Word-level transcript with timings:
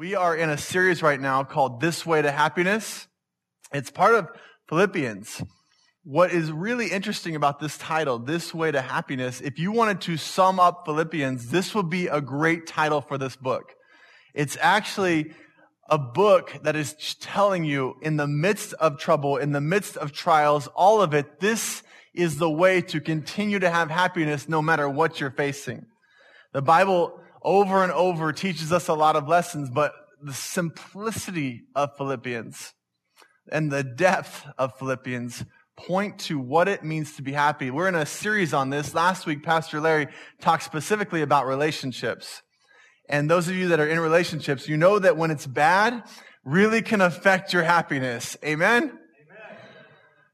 We 0.00 0.14
are 0.14 0.34
in 0.34 0.48
a 0.48 0.56
series 0.56 1.02
right 1.02 1.20
now 1.20 1.44
called 1.44 1.82
This 1.82 2.06
Way 2.06 2.22
to 2.22 2.30
Happiness. 2.30 3.06
It's 3.70 3.90
part 3.90 4.14
of 4.14 4.28
Philippians. 4.66 5.42
What 6.04 6.32
is 6.32 6.50
really 6.50 6.86
interesting 6.86 7.36
about 7.36 7.60
this 7.60 7.76
title, 7.76 8.18
This 8.18 8.54
Way 8.54 8.70
to 8.70 8.80
Happiness, 8.80 9.42
if 9.42 9.58
you 9.58 9.72
wanted 9.72 10.00
to 10.00 10.16
sum 10.16 10.58
up 10.58 10.84
Philippians, 10.86 11.50
this 11.50 11.74
would 11.74 11.90
be 11.90 12.06
a 12.06 12.22
great 12.22 12.66
title 12.66 13.02
for 13.02 13.18
this 13.18 13.36
book. 13.36 13.74
It's 14.32 14.56
actually 14.62 15.34
a 15.90 15.98
book 15.98 16.58
that 16.62 16.76
is 16.76 16.94
telling 17.20 17.64
you 17.64 17.96
in 18.00 18.16
the 18.16 18.26
midst 18.26 18.72
of 18.72 18.98
trouble, 18.98 19.36
in 19.36 19.52
the 19.52 19.60
midst 19.60 19.98
of 19.98 20.12
trials, 20.12 20.66
all 20.68 21.02
of 21.02 21.12
it, 21.12 21.40
this 21.40 21.82
is 22.14 22.38
the 22.38 22.50
way 22.50 22.80
to 22.80 23.02
continue 23.02 23.58
to 23.58 23.68
have 23.68 23.90
happiness 23.90 24.48
no 24.48 24.62
matter 24.62 24.88
what 24.88 25.20
you're 25.20 25.30
facing. 25.30 25.84
The 26.54 26.62
Bible 26.62 27.20
over 27.42 27.82
and 27.82 27.92
over 27.92 28.32
teaches 28.32 28.72
us 28.72 28.88
a 28.88 28.94
lot 28.94 29.16
of 29.16 29.28
lessons, 29.28 29.70
but 29.70 29.92
the 30.22 30.32
simplicity 30.32 31.62
of 31.74 31.96
Philippians 31.96 32.74
and 33.50 33.70
the 33.70 33.82
depth 33.82 34.46
of 34.58 34.78
Philippians 34.78 35.44
point 35.76 36.18
to 36.18 36.38
what 36.38 36.68
it 36.68 36.84
means 36.84 37.16
to 37.16 37.22
be 37.22 37.32
happy. 37.32 37.70
We're 37.70 37.88
in 37.88 37.94
a 37.94 38.04
series 38.06 38.52
on 38.52 38.70
this. 38.70 38.94
Last 38.94 39.26
week, 39.26 39.42
Pastor 39.42 39.80
Larry 39.80 40.08
talked 40.40 40.62
specifically 40.62 41.22
about 41.22 41.46
relationships. 41.46 42.42
And 43.08 43.30
those 43.30 43.48
of 43.48 43.56
you 43.56 43.68
that 43.68 43.80
are 43.80 43.88
in 43.88 43.98
relationships, 43.98 44.68
you 44.68 44.76
know 44.76 44.98
that 44.98 45.16
when 45.16 45.30
it's 45.30 45.46
bad, 45.46 46.04
really 46.44 46.82
can 46.82 47.00
affect 47.00 47.52
your 47.52 47.62
happiness. 47.62 48.36
Amen? 48.44 48.99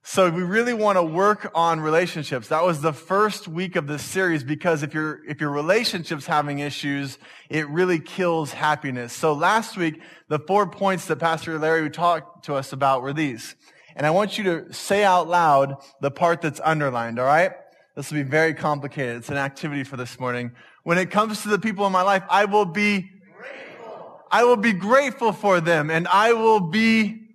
So 0.08 0.30
we 0.30 0.44
really 0.44 0.72
want 0.72 0.98
to 0.98 1.02
work 1.02 1.50
on 1.52 1.80
relationships. 1.80 2.46
That 2.46 2.62
was 2.62 2.80
the 2.80 2.92
first 2.92 3.48
week 3.48 3.74
of 3.74 3.88
this 3.88 4.04
series 4.04 4.44
because 4.44 4.84
if 4.84 4.94
your, 4.94 5.20
if 5.28 5.40
your 5.40 5.50
relationship's 5.50 6.26
having 6.26 6.60
issues, 6.60 7.18
it 7.50 7.68
really 7.68 7.98
kills 7.98 8.52
happiness. 8.52 9.12
So 9.12 9.32
last 9.32 9.76
week, 9.76 10.00
the 10.28 10.38
four 10.38 10.70
points 10.70 11.06
that 11.06 11.16
Pastor 11.16 11.58
Larry 11.58 11.90
talked 11.90 12.44
to 12.44 12.54
us 12.54 12.72
about 12.72 13.02
were 13.02 13.12
these. 13.12 13.56
And 13.96 14.06
I 14.06 14.10
want 14.10 14.38
you 14.38 14.44
to 14.44 14.72
say 14.72 15.02
out 15.02 15.26
loud 15.26 15.74
the 16.00 16.12
part 16.12 16.40
that's 16.40 16.60
underlined, 16.62 17.18
all 17.18 17.26
right? 17.26 17.50
This 17.96 18.12
will 18.12 18.22
be 18.22 18.30
very 18.30 18.54
complicated. 18.54 19.16
It's 19.16 19.28
an 19.28 19.38
activity 19.38 19.82
for 19.82 19.96
this 19.96 20.20
morning. 20.20 20.52
When 20.84 20.98
it 20.98 21.10
comes 21.10 21.42
to 21.42 21.48
the 21.48 21.58
people 21.58 21.84
in 21.84 21.90
my 21.90 22.02
life, 22.02 22.22
I 22.30 22.44
will 22.44 22.64
be 22.64 23.10
grateful. 23.36 24.20
I 24.30 24.44
will 24.44 24.56
be 24.56 24.72
grateful 24.72 25.32
for 25.32 25.60
them 25.60 25.90
and 25.90 26.06
I 26.06 26.32
will 26.32 26.60
be 26.60 27.25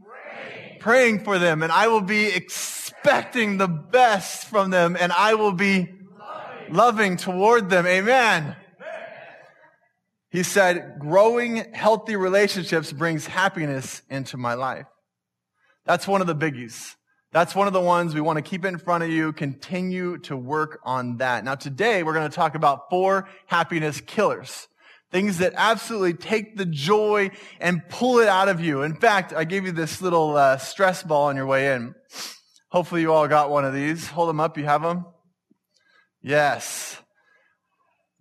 praying 0.81 1.23
for 1.23 1.39
them 1.39 1.63
and 1.63 1.71
I 1.71 1.87
will 1.87 2.01
be 2.01 2.25
expecting 2.25 3.57
the 3.57 3.67
best 3.67 4.47
from 4.47 4.71
them 4.71 4.97
and 4.99 5.11
I 5.11 5.35
will 5.35 5.53
be 5.53 5.89
loving, 6.69 7.17
toward 7.17 7.69
them. 7.69 7.85
Amen. 7.85 8.55
He 10.29 10.43
said, 10.43 10.95
growing 10.97 11.73
healthy 11.73 12.15
relationships 12.15 12.91
brings 12.91 13.27
happiness 13.27 14.02
into 14.09 14.37
my 14.37 14.55
life. 14.55 14.87
That's 15.85 16.07
one 16.07 16.21
of 16.21 16.27
the 16.27 16.35
biggies. 16.35 16.95
That's 17.31 17.53
one 17.53 17.67
of 17.67 17.73
the 17.73 17.81
ones 17.81 18.13
we 18.13 18.21
want 18.21 18.37
to 18.37 18.41
keep 18.41 18.65
in 18.65 18.77
front 18.77 19.03
of 19.03 19.09
you. 19.09 19.33
Continue 19.33 20.17
to 20.19 20.35
work 20.35 20.79
on 20.83 21.17
that. 21.17 21.43
Now 21.43 21.55
today 21.55 22.03
we're 22.03 22.13
going 22.13 22.29
to 22.29 22.35
talk 22.35 22.55
about 22.55 22.89
four 22.89 23.29
happiness 23.45 24.02
killers. 24.02 24.67
Things 25.12 25.40
that 25.40 25.54
absolutely 25.58 26.14
take 26.14 26.56
the 26.58 26.66
joy 26.66 27.31
and 27.59 27.81
pull 27.90 28.20
it 28.20 28.30
out 28.30 28.48
of 28.48 28.62
you. 28.62 28.81
In 28.84 28.95
fact, 28.95 29.34
I 29.34 29.44
gave 29.44 29.66
you 29.66 29.73
this 29.73 30.02
little 30.02 30.38
uh, 30.38 30.58
stress 30.58 31.04
ball 31.04 31.28
on 31.28 31.36
your 31.36 31.45
way 31.45 31.73
in. 31.73 31.94
Hopefully 32.70 33.02
you 33.02 33.12
all 33.12 33.28
got 33.28 33.50
one 33.50 33.66
of 33.66 33.73
these. 33.73 34.08
Hold 34.08 34.30
them 34.30 34.39
up. 34.39 34.58
You 34.58 34.64
have 34.64 34.82
them? 34.82 35.06
Yes. 36.22 36.98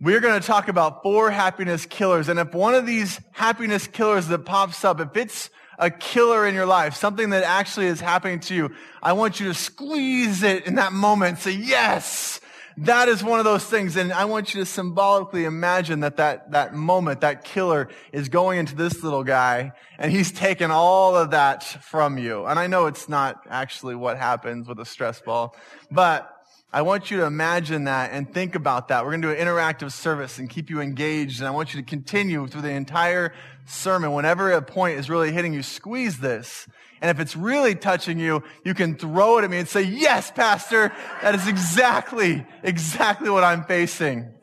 We're 0.00 0.20
going 0.20 0.40
to 0.40 0.46
talk 0.46 0.68
about 0.68 1.02
four 1.02 1.30
happiness 1.30 1.86
killers. 1.86 2.28
And 2.28 2.40
if 2.40 2.54
one 2.54 2.74
of 2.74 2.86
these 2.86 3.20
happiness 3.32 3.86
killers 3.86 4.26
that 4.28 4.44
pops 4.44 4.84
up, 4.84 4.98
if 4.98 5.16
it's 5.16 5.50
a 5.78 5.90
killer 5.90 6.46
in 6.46 6.54
your 6.54 6.66
life, 6.66 6.94
something 6.96 7.30
that 7.30 7.44
actually 7.44 7.86
is 7.86 8.00
happening 8.00 8.40
to 8.40 8.54
you, 8.54 8.70
I 9.02 9.12
want 9.12 9.38
you 9.38 9.46
to 9.48 9.54
squeeze 9.54 10.42
it 10.42 10.66
in 10.66 10.76
that 10.76 10.92
moment. 10.92 11.38
Say, 11.38 11.52
yes, 11.52 12.40
that 12.78 13.08
is 13.08 13.22
one 13.22 13.38
of 13.38 13.44
those 13.44 13.64
things. 13.64 13.96
And 13.96 14.12
I 14.12 14.24
want 14.24 14.54
you 14.54 14.60
to 14.60 14.66
symbolically 14.66 15.44
imagine 15.44 16.00
that 16.00 16.16
that, 16.16 16.52
that 16.52 16.74
moment, 16.74 17.20
that 17.20 17.44
killer 17.44 17.88
is 18.12 18.28
going 18.28 18.58
into 18.58 18.74
this 18.74 19.02
little 19.02 19.24
guy 19.24 19.72
and 19.98 20.10
he's 20.10 20.32
taken 20.32 20.70
all 20.70 21.16
of 21.16 21.32
that 21.32 21.64
from 21.64 22.18
you. 22.18 22.46
And 22.46 22.58
I 22.58 22.66
know 22.66 22.86
it's 22.86 23.08
not 23.08 23.40
actually 23.48 23.94
what 23.94 24.16
happens 24.16 24.68
with 24.68 24.78
a 24.80 24.84
stress 24.84 25.20
ball, 25.20 25.56
but 25.90 26.36
I 26.72 26.82
want 26.82 27.10
you 27.10 27.16
to 27.18 27.24
imagine 27.24 27.84
that 27.84 28.12
and 28.12 28.32
think 28.32 28.54
about 28.54 28.88
that. 28.88 29.04
We're 29.04 29.10
going 29.10 29.22
to 29.22 29.34
do 29.34 29.34
an 29.34 29.44
interactive 29.44 29.90
service 29.90 30.38
and 30.38 30.48
keep 30.48 30.70
you 30.70 30.80
engaged. 30.80 31.40
And 31.40 31.48
I 31.48 31.50
want 31.50 31.74
you 31.74 31.80
to 31.80 31.86
continue 31.86 32.46
through 32.46 32.62
the 32.62 32.70
entire 32.70 33.34
sermon. 33.66 34.12
Whenever 34.12 34.52
a 34.52 34.62
point 34.62 34.98
is 34.98 35.10
really 35.10 35.32
hitting 35.32 35.52
you, 35.52 35.64
squeeze 35.64 36.18
this 36.18 36.68
and 37.00 37.10
if 37.10 37.18
it's 37.18 37.34
really 37.34 37.74
touching 37.74 38.18
you, 38.18 38.42
you 38.64 38.74
can 38.74 38.96
throw 38.96 39.38
it 39.38 39.44
at 39.44 39.50
me 39.50 39.58
and 39.58 39.68
say, 39.68 39.82
yes, 39.82 40.30
pastor, 40.30 40.92
that 41.22 41.34
is 41.34 41.48
exactly, 41.48 42.46
exactly 42.62 43.30
what 43.30 43.42
I'm 43.42 43.64
facing. 43.64 44.34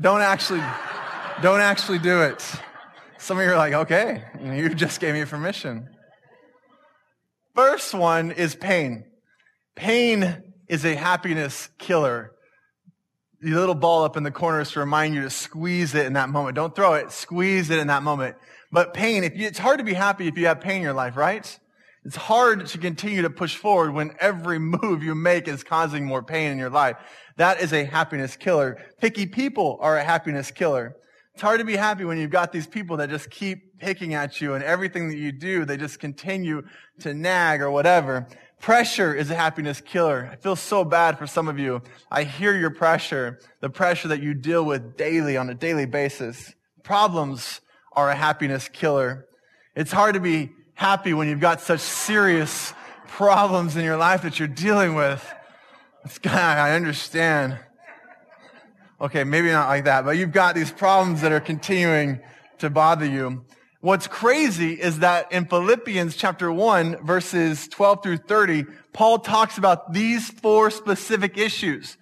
Don't 0.00 0.20
actually, 0.20 0.62
don't 1.42 1.60
actually 1.60 1.98
do 1.98 2.22
it. 2.22 2.44
Some 3.18 3.38
of 3.38 3.44
you 3.44 3.52
are 3.52 3.56
like, 3.56 3.74
okay, 3.74 4.24
you 4.42 4.68
just 4.70 5.00
gave 5.00 5.14
me 5.14 5.24
permission. 5.24 5.88
First 7.54 7.94
one 7.94 8.30
is 8.32 8.54
pain. 8.54 9.04
Pain 9.76 10.42
is 10.68 10.84
a 10.84 10.94
happiness 10.94 11.68
killer. 11.78 12.32
The 13.42 13.54
little 13.54 13.74
ball 13.74 14.04
up 14.04 14.18
in 14.18 14.22
the 14.22 14.30
corner 14.30 14.60
is 14.60 14.70
to 14.72 14.80
remind 14.80 15.14
you 15.14 15.22
to 15.22 15.30
squeeze 15.30 15.94
it 15.94 16.04
in 16.04 16.12
that 16.12 16.28
moment. 16.28 16.56
Don't 16.56 16.74
throw 16.74 16.94
it. 16.94 17.10
Squeeze 17.10 17.70
it 17.70 17.78
in 17.78 17.86
that 17.86 18.02
moment. 18.02 18.36
But 18.70 18.92
pain, 18.92 19.24
if 19.24 19.34
you, 19.34 19.46
it's 19.46 19.58
hard 19.58 19.78
to 19.78 19.84
be 19.84 19.94
happy 19.94 20.28
if 20.28 20.36
you 20.36 20.46
have 20.46 20.60
pain 20.60 20.76
in 20.76 20.82
your 20.82 20.92
life, 20.92 21.16
right? 21.16 21.58
It's 22.04 22.16
hard 22.16 22.66
to 22.66 22.78
continue 22.78 23.22
to 23.22 23.30
push 23.30 23.56
forward 23.56 23.92
when 23.92 24.14
every 24.20 24.58
move 24.82 25.02
you 25.02 25.14
make 25.14 25.48
is 25.48 25.64
causing 25.64 26.04
more 26.04 26.22
pain 26.22 26.52
in 26.52 26.58
your 26.58 26.70
life. 26.70 26.96
That 27.36 27.62
is 27.62 27.72
a 27.72 27.84
happiness 27.84 28.36
killer. 28.36 28.76
Picky 29.00 29.24
people 29.24 29.78
are 29.80 29.96
a 29.96 30.04
happiness 30.04 30.50
killer. 30.50 30.96
It's 31.32 31.42
hard 31.42 31.60
to 31.60 31.64
be 31.64 31.76
happy 31.76 32.04
when 32.04 32.18
you've 32.18 32.30
got 32.30 32.52
these 32.52 32.66
people 32.66 32.98
that 32.98 33.08
just 33.08 33.30
keep 33.30 33.78
picking 33.78 34.12
at 34.12 34.42
you 34.42 34.52
and 34.52 34.62
everything 34.62 35.08
that 35.08 35.16
you 35.16 35.32
do, 35.32 35.64
they 35.64 35.78
just 35.78 35.98
continue 35.98 36.62
to 36.98 37.14
nag 37.14 37.62
or 37.62 37.70
whatever. 37.70 38.26
Pressure 38.60 39.14
is 39.14 39.30
a 39.30 39.34
happiness 39.34 39.80
killer. 39.80 40.28
I 40.30 40.36
feel 40.36 40.54
so 40.54 40.84
bad 40.84 41.18
for 41.18 41.26
some 41.26 41.48
of 41.48 41.58
you. 41.58 41.80
I 42.10 42.24
hear 42.24 42.54
your 42.54 42.70
pressure, 42.70 43.40
the 43.60 43.70
pressure 43.70 44.08
that 44.08 44.22
you 44.22 44.34
deal 44.34 44.64
with 44.64 44.98
daily 44.98 45.38
on 45.38 45.48
a 45.48 45.54
daily 45.54 45.86
basis. 45.86 46.54
Problems 46.82 47.62
are 47.92 48.10
a 48.10 48.14
happiness 48.14 48.68
killer. 48.68 49.26
It's 49.74 49.92
hard 49.92 50.12
to 50.14 50.20
be 50.20 50.50
happy 50.74 51.14
when 51.14 51.26
you've 51.26 51.40
got 51.40 51.62
such 51.62 51.80
serious 51.80 52.74
problems 53.06 53.76
in 53.76 53.84
your 53.84 53.96
life 53.96 54.22
that 54.22 54.38
you're 54.38 54.46
dealing 54.46 54.94
with. 54.94 55.26
It's 56.04 56.18
God, 56.18 56.34
I 56.34 56.74
understand. 56.74 57.58
Okay, 59.00 59.24
maybe 59.24 59.50
not 59.50 59.68
like 59.68 59.84
that, 59.84 60.04
but 60.04 60.18
you've 60.18 60.32
got 60.32 60.54
these 60.54 60.70
problems 60.70 61.22
that 61.22 61.32
are 61.32 61.40
continuing 61.40 62.20
to 62.58 62.68
bother 62.68 63.06
you. 63.06 63.42
What's 63.82 64.06
crazy 64.06 64.74
is 64.74 64.98
that 64.98 65.32
in 65.32 65.46
Philippians 65.46 66.14
chapter 66.14 66.52
1, 66.52 66.98
verses 67.02 67.66
12 67.68 68.02
through 68.02 68.16
30, 68.18 68.66
Paul 68.92 69.20
talks 69.20 69.56
about 69.56 69.94
these 69.94 70.28
four 70.28 70.70
specific 70.70 71.38
issues. 71.38 71.96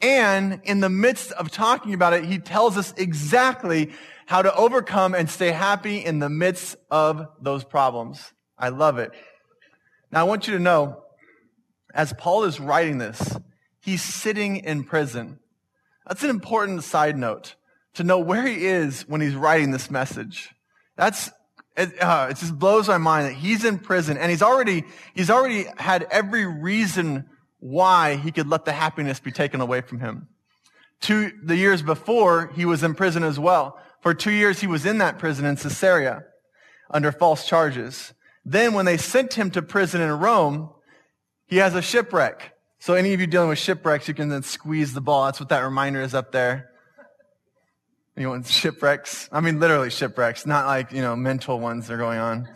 And 0.00 0.60
in 0.64 0.80
the 0.80 0.88
midst 0.88 1.30
of 1.30 1.52
talking 1.52 1.94
about 1.94 2.14
it, 2.14 2.24
he 2.24 2.40
tells 2.40 2.76
us 2.76 2.92
exactly 2.96 3.92
how 4.26 4.42
to 4.42 4.52
overcome 4.56 5.14
and 5.14 5.30
stay 5.30 5.52
happy 5.52 6.04
in 6.04 6.18
the 6.18 6.28
midst 6.28 6.74
of 6.90 7.28
those 7.40 7.62
problems. 7.62 8.32
I 8.58 8.70
love 8.70 8.98
it. 8.98 9.12
Now 10.10 10.22
I 10.22 10.24
want 10.24 10.48
you 10.48 10.54
to 10.54 10.60
know, 10.60 11.04
as 11.94 12.12
Paul 12.12 12.42
is 12.42 12.58
writing 12.58 12.98
this, 12.98 13.36
he's 13.80 14.02
sitting 14.02 14.56
in 14.56 14.82
prison. 14.82 15.38
That's 16.08 16.24
an 16.24 16.30
important 16.30 16.82
side 16.82 17.16
note 17.16 17.54
to 17.94 18.02
know 18.02 18.18
where 18.18 18.44
he 18.44 18.66
is 18.66 19.02
when 19.02 19.20
he's 19.20 19.36
writing 19.36 19.70
this 19.70 19.92
message. 19.92 20.50
That's, 21.00 21.30
it, 21.78 21.98
uh, 22.02 22.26
it 22.28 22.36
just 22.36 22.58
blows 22.58 22.86
my 22.86 22.98
mind 22.98 23.28
that 23.28 23.32
he's 23.32 23.64
in 23.64 23.78
prison 23.78 24.18
and 24.18 24.30
he's 24.30 24.42
already, 24.42 24.84
he's 25.14 25.30
already 25.30 25.64
had 25.78 26.06
every 26.10 26.44
reason 26.44 27.24
why 27.58 28.16
he 28.16 28.30
could 28.30 28.48
let 28.48 28.66
the 28.66 28.72
happiness 28.72 29.18
be 29.18 29.32
taken 29.32 29.62
away 29.62 29.80
from 29.80 30.00
him. 30.00 30.28
Two, 31.00 31.32
the 31.42 31.56
years 31.56 31.80
before, 31.80 32.52
he 32.54 32.66
was 32.66 32.82
in 32.82 32.94
prison 32.94 33.24
as 33.24 33.38
well. 33.38 33.80
For 34.02 34.12
two 34.12 34.30
years, 34.30 34.60
he 34.60 34.66
was 34.66 34.84
in 34.84 34.98
that 34.98 35.18
prison 35.18 35.46
in 35.46 35.56
Caesarea 35.56 36.24
under 36.90 37.12
false 37.12 37.46
charges. 37.46 38.12
Then 38.44 38.74
when 38.74 38.84
they 38.84 38.98
sent 38.98 39.32
him 39.32 39.50
to 39.52 39.62
prison 39.62 40.02
in 40.02 40.10
Rome, 40.10 40.68
he 41.46 41.56
has 41.56 41.74
a 41.74 41.80
shipwreck. 41.80 42.52
So 42.78 42.92
any 42.92 43.14
of 43.14 43.20
you 43.20 43.26
dealing 43.26 43.48
with 43.48 43.58
shipwrecks, 43.58 44.06
you 44.06 44.12
can 44.12 44.28
then 44.28 44.42
squeeze 44.42 44.92
the 44.92 45.00
ball. 45.00 45.24
That's 45.24 45.40
what 45.40 45.48
that 45.48 45.60
reminder 45.60 46.02
is 46.02 46.12
up 46.12 46.30
there. 46.30 46.69
You 48.20 48.28
know, 48.28 48.42
shipwrecks? 48.42 49.30
I 49.32 49.40
mean, 49.40 49.60
literally 49.60 49.88
shipwrecks, 49.88 50.44
not 50.44 50.66
like, 50.66 50.92
you 50.92 51.00
know, 51.00 51.16
mental 51.16 51.58
ones 51.58 51.86
that 51.86 51.94
are 51.94 51.96
going 51.96 52.18
on. 52.18 52.46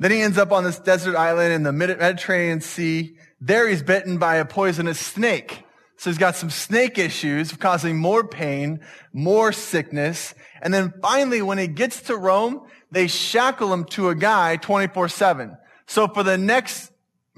Then 0.00 0.10
he 0.10 0.20
ends 0.20 0.36
up 0.36 0.50
on 0.50 0.64
this 0.64 0.80
desert 0.80 1.14
island 1.14 1.52
in 1.52 1.62
the 1.62 1.72
Mediterranean 1.72 2.60
Sea. 2.60 3.16
There 3.40 3.68
he's 3.68 3.84
bitten 3.84 4.18
by 4.18 4.34
a 4.36 4.44
poisonous 4.44 4.98
snake. 4.98 5.62
So 5.96 6.10
he's 6.10 6.18
got 6.18 6.34
some 6.34 6.50
snake 6.50 6.98
issues 6.98 7.52
causing 7.52 7.98
more 7.98 8.26
pain, 8.26 8.80
more 9.12 9.52
sickness. 9.52 10.34
And 10.60 10.74
then 10.74 10.92
finally, 11.00 11.40
when 11.40 11.58
he 11.58 11.68
gets 11.68 12.02
to 12.02 12.16
Rome, 12.16 12.66
they 12.90 13.06
shackle 13.06 13.72
him 13.72 13.84
to 13.90 14.08
a 14.08 14.16
guy 14.16 14.56
24 14.56 15.08
7. 15.08 15.56
So 15.86 16.08
for 16.08 16.24
the 16.24 16.36
next 16.36 16.89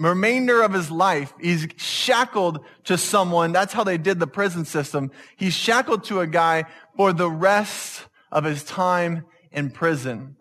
remainder 0.03 0.63
of 0.63 0.73
his 0.73 0.91
life, 0.91 1.33
he's 1.41 1.69
shackled 1.77 2.65
to 2.85 2.97
someone. 2.97 3.53
That's 3.53 3.73
how 3.73 3.85
they 3.85 3.99
did 3.99 4.19
the 4.19 4.27
prison 4.27 4.65
system. 4.65 5.11
He's 5.37 5.55
shackled 5.55 6.05
to 6.05 6.21
a 6.21 6.27
guy 6.27 6.65
for 6.97 7.13
the 7.13 7.31
rest 7.31 8.07
of 8.31 8.45
his 8.45 8.65
time 8.65 9.27
in 9.51 9.71
prison. 9.71 10.37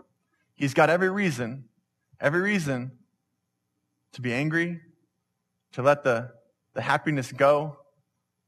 He's 0.55 0.73
got 0.73 0.89
every 0.89 1.09
reason, 1.09 1.65
every 2.19 2.41
reason 2.41 2.91
to 4.13 4.21
be 4.21 4.33
angry, 4.33 4.79
to 5.73 5.81
let 5.81 6.03
the, 6.03 6.31
the 6.73 6.81
happiness 6.81 7.31
go, 7.31 7.77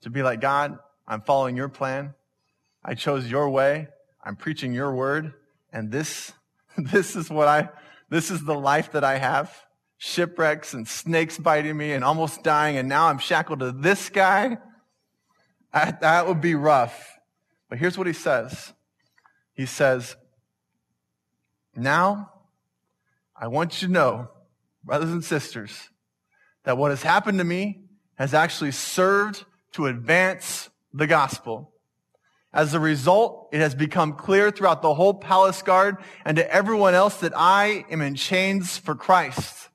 to 0.01 0.10
be 0.10 0.24
like, 0.24 0.42
God, 0.42 0.77
I'm 1.07 1.21
following 1.21 1.56
your 1.56 1.69
plan. 1.69 2.13
I 2.83 2.95
chose 2.95 3.30
your 3.30 3.50
way. 3.50 3.88
I'm 4.24 4.36
preaching 4.36 4.74
your 4.74 4.94
word. 4.94 5.33
And 5.71 5.92
this, 5.92 6.31
this 6.77 7.15
is 7.15 7.30
what 7.30 7.48
I, 7.48 7.69
this 8.10 8.31
is 8.31 8.44
the 8.44 8.56
life 8.56 8.92
that 8.92 9.04
I 9.04 9.18
have. 9.18 9.54
Shipwrecks 10.05 10.73
and 10.73 10.85
snakes 10.85 11.38
biting 11.38 11.77
me 11.77 11.94
and 11.94 12.03
almost 12.03 12.44
dying. 12.44 12.75
And 12.75 12.89
now 12.89 13.07
I'm 13.07 13.19
shackled 13.19 13.59
to 13.59 13.71
this 13.71 14.09
guy. 14.09 14.57
I, 15.71 15.91
that 15.91 16.27
would 16.27 16.41
be 16.41 16.55
rough. 16.55 17.17
But 17.69 17.77
here's 17.77 17.97
what 17.97 18.05
he 18.05 18.11
says. 18.11 18.73
He 19.53 19.65
says, 19.65 20.17
now 21.73 22.33
I 23.33 23.47
want 23.47 23.81
you 23.81 23.88
to 23.88 23.94
know, 23.94 24.27
brothers 24.83 25.09
and 25.09 25.23
sisters, 25.23 25.89
that 26.65 26.77
what 26.77 26.91
has 26.91 27.01
happened 27.01 27.38
to 27.38 27.45
me 27.45 27.85
has 28.15 28.33
actually 28.33 28.71
served 28.71 29.45
to 29.71 29.85
advance 29.85 30.69
the 30.94 31.07
gospel. 31.07 31.71
As 32.51 32.73
a 32.73 32.79
result, 32.79 33.47
it 33.53 33.61
has 33.61 33.73
become 33.73 34.13
clear 34.13 34.51
throughout 34.51 34.81
the 34.81 34.95
whole 34.95 35.13
palace 35.13 35.61
guard 35.61 35.95
and 36.25 36.35
to 36.35 36.53
everyone 36.53 36.94
else 36.94 37.21
that 37.21 37.31
I 37.33 37.85
am 37.89 38.01
in 38.01 38.15
chains 38.15 38.77
for 38.77 38.95
Christ. 38.95 39.69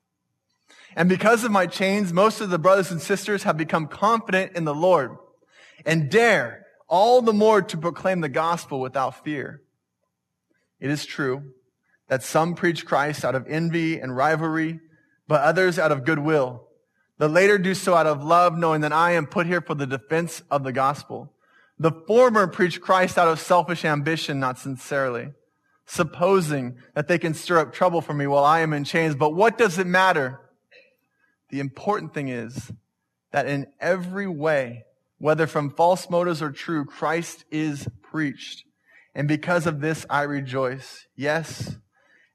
And 0.99 1.07
because 1.07 1.45
of 1.45 1.51
my 1.51 1.65
chains, 1.65 2.11
most 2.11 2.41
of 2.41 2.49
the 2.49 2.59
brothers 2.59 2.91
and 2.91 3.01
sisters 3.01 3.43
have 3.43 3.55
become 3.55 3.87
confident 3.87 4.57
in 4.57 4.65
the 4.65 4.75
Lord 4.75 5.15
and 5.85 6.11
dare 6.11 6.65
all 6.89 7.21
the 7.21 7.31
more 7.31 7.61
to 7.61 7.77
proclaim 7.77 8.19
the 8.19 8.27
gospel 8.27 8.81
without 8.81 9.23
fear. 9.23 9.61
It 10.77 10.89
is 10.89 11.05
true 11.05 11.53
that 12.09 12.21
some 12.21 12.53
preach 12.53 12.85
Christ 12.85 13.23
out 13.23 13.33
of 13.33 13.47
envy 13.47 13.97
and 13.97 14.13
rivalry, 14.13 14.81
but 15.25 15.39
others 15.39 15.79
out 15.79 15.93
of 15.93 16.03
goodwill. 16.03 16.67
The 17.17 17.29
later 17.29 17.57
do 17.57 17.75
so 17.75 17.95
out 17.95 18.05
of 18.05 18.21
love, 18.21 18.57
knowing 18.57 18.81
that 18.81 18.91
I 18.91 19.11
am 19.11 19.25
put 19.25 19.47
here 19.47 19.61
for 19.61 19.75
the 19.75 19.87
defense 19.87 20.43
of 20.51 20.65
the 20.65 20.73
gospel. 20.73 21.31
The 21.77 21.93
former 22.07 22.45
preach 22.45 22.81
Christ 22.81 23.17
out 23.17 23.29
of 23.29 23.39
selfish 23.39 23.85
ambition, 23.85 24.37
not 24.41 24.59
sincerely, 24.59 25.29
supposing 25.85 26.75
that 26.93 27.07
they 27.07 27.17
can 27.17 27.33
stir 27.33 27.59
up 27.59 27.71
trouble 27.71 28.01
for 28.01 28.13
me 28.13 28.27
while 28.27 28.43
I 28.43 28.59
am 28.59 28.73
in 28.73 28.83
chains. 28.83 29.15
But 29.15 29.33
what 29.33 29.57
does 29.57 29.79
it 29.79 29.87
matter? 29.87 30.41
The 31.49 31.59
important 31.59 32.13
thing 32.13 32.29
is 32.29 32.71
that 33.31 33.47
in 33.47 33.67
every 33.79 34.27
way, 34.27 34.85
whether 35.17 35.47
from 35.47 35.71
false 35.71 36.09
motives 36.09 36.41
or 36.41 36.51
true, 36.51 36.85
Christ 36.85 37.45
is 37.51 37.87
preached. 38.01 38.63
And 39.13 39.27
because 39.27 39.65
of 39.67 39.81
this, 39.81 40.05
I 40.09 40.23
rejoice. 40.23 41.07
Yes, 41.15 41.77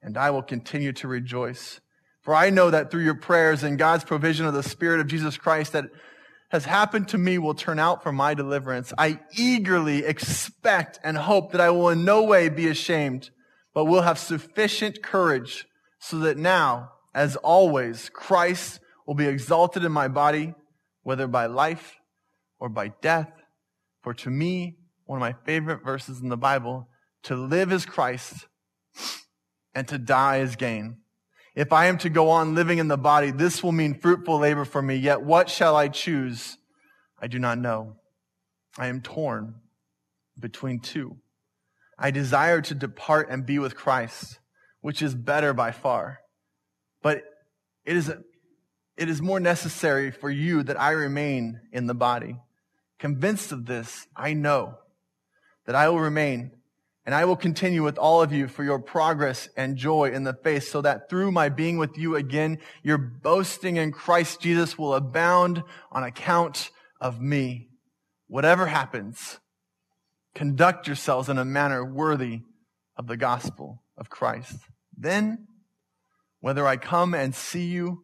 and 0.02 0.19
I 0.19 0.31
will 0.31 0.43
continue 0.43 0.93
to 0.94 1.08
rejoice. 1.08 1.81
For 2.22 2.34
I 2.34 2.50
know 2.50 2.70
that 2.70 2.90
through 2.90 3.05
your 3.05 3.14
prayers 3.14 3.62
and 3.62 3.78
God's 3.78 4.05
provision 4.05 4.46
of 4.46 4.55
the 4.55 4.62
Spirit 4.62 5.00
of 5.00 5.06
Jesus 5.06 5.37
Christ 5.37 5.72
that 5.72 5.87
has 6.50 6.64
happened 6.64 7.08
to 7.08 7.19
me 7.19 7.38
will 7.38 7.55
turn 7.55 7.78
out 7.78 8.02
for 8.02 8.12
my 8.12 8.34
deliverance. 8.34 8.93
I 8.96 9.20
eagerly 9.37 10.05
expect 10.05 11.00
and 11.02 11.17
hope 11.17 11.52
that 11.52 11.60
I 11.60 11.70
will 11.70 11.88
in 11.88 12.05
no 12.05 12.22
way 12.22 12.49
be 12.49 12.69
ashamed, 12.69 13.31
but 13.72 13.87
will 13.87 14.02
have 14.02 14.19
sufficient 14.19 15.02
courage 15.02 15.67
so 15.99 16.19
that 16.19 16.37
now, 16.37 16.93
as 17.14 17.37
always, 17.37 18.08
Christ 18.10 18.81
will 19.06 19.15
be 19.15 19.27
exalted 19.27 19.85
in 19.85 19.93
my 19.93 20.09
body, 20.09 20.55
whether 21.03 21.27
by 21.27 21.47
life 21.47 21.97
or 22.59 22.69
by 22.69 22.89
death. 23.01 23.31
For 24.03 24.15
to 24.15 24.31
me, 24.31 24.77
one 25.05 25.19
of 25.19 25.21
my 25.21 25.35
favorite 25.45 25.85
verses 25.85 26.21
in 26.21 26.29
the 26.29 26.37
Bible, 26.37 26.89
to 27.25 27.37
live 27.37 27.73
is 27.73 27.87
Christ 27.87 28.47
and 29.75 29.87
to 29.89 29.99
die 29.99 30.39
is 30.39 30.56
gain. 30.56 30.99
If 31.55 31.73
I 31.73 31.87
am 31.87 31.99
to 31.99 32.09
go 32.09 32.31
on 32.31 32.55
living 32.55 32.79
in 32.79 32.89
the 32.89 32.97
body, 32.97 33.31
this 33.31 33.62
will 33.62 33.73
mean 33.73 33.95
fruitful 33.95 34.39
labor 34.39 34.65
for 34.65 34.83
me. 34.83 34.97
Yet 34.97 35.23
what 35.23 35.49
shall 35.49 35.77
I 35.77 35.89
choose? 35.89 36.59
I 37.21 37.29
do 37.29 37.39
not 37.39 37.59
know. 37.59 37.97
I 38.77 38.89
am 38.89 39.01
torn 39.01 39.55
between 40.39 40.81
two. 40.81 41.17
I 41.99 42.11
desire 42.11 42.61
to 42.62 42.75
depart 42.75 43.29
and 43.31 43.47
be 43.47 43.61
with 43.61 43.77
Christ, 43.77 44.41
which 44.81 45.01
is 45.01 45.15
better 45.15 45.55
by 45.55 45.71
far. 45.71 46.19
But 47.03 47.23
it 47.85 47.97
is, 47.97 48.12
it 48.96 49.08
is 49.08 49.20
more 49.20 49.41
necessary 49.41 50.11
for 50.11 50.31
you 50.31 50.62
that 50.62 50.81
I 50.81 50.91
remain 50.91 51.61
in 51.73 51.87
the 51.87 51.94
body. 51.94 52.37
Convinced 52.99 53.52
of 53.52 53.67
this, 53.67 54.06
I 54.14 54.35
know 54.35 54.79
that 55.67 55.75
I 55.75 55.88
will 55.88 56.00
remain 56.00 56.52
and 57.06 57.14
I 57.14 57.25
will 57.25 57.37
continue 57.37 57.82
with 57.82 57.99
all 57.99 58.23
of 58.23 58.32
you 58.32 58.49
for 58.49 58.64
your 58.64 58.79
progress 58.79 59.49
and 59.56 59.76
joy 59.76 60.11
in 60.11 60.25
the 60.25 60.32
faith 60.32 60.69
so 60.69 60.81
that 60.81 61.11
through 61.11 61.32
my 61.32 61.49
being 61.49 61.76
with 61.76 61.99
you 61.99 62.17
again, 62.17 62.58
your 62.82 62.96
boasting 62.96 63.76
in 63.76 63.93
Christ 63.93 64.41
Jesus 64.41 64.79
will 64.79 64.94
abound 64.94 65.62
on 65.93 66.02
account 66.02 66.70
of 67.00 67.20
me. 67.20 67.69
Whatever 68.26 68.67
happens, 68.67 69.38
conduct 70.35 70.87
yourselves 70.87 71.29
in 71.29 71.37
a 71.37 71.44
manner 71.44 71.85
worthy 71.85 72.41
of 72.96 73.06
the 73.06 73.17
gospel 73.17 73.82
of 73.99 74.08
Christ. 74.08 74.56
Then, 74.96 75.46
whether 76.41 76.67
I 76.67 76.76
come 76.76 77.14
and 77.14 77.35
see 77.35 77.67
you 77.67 78.04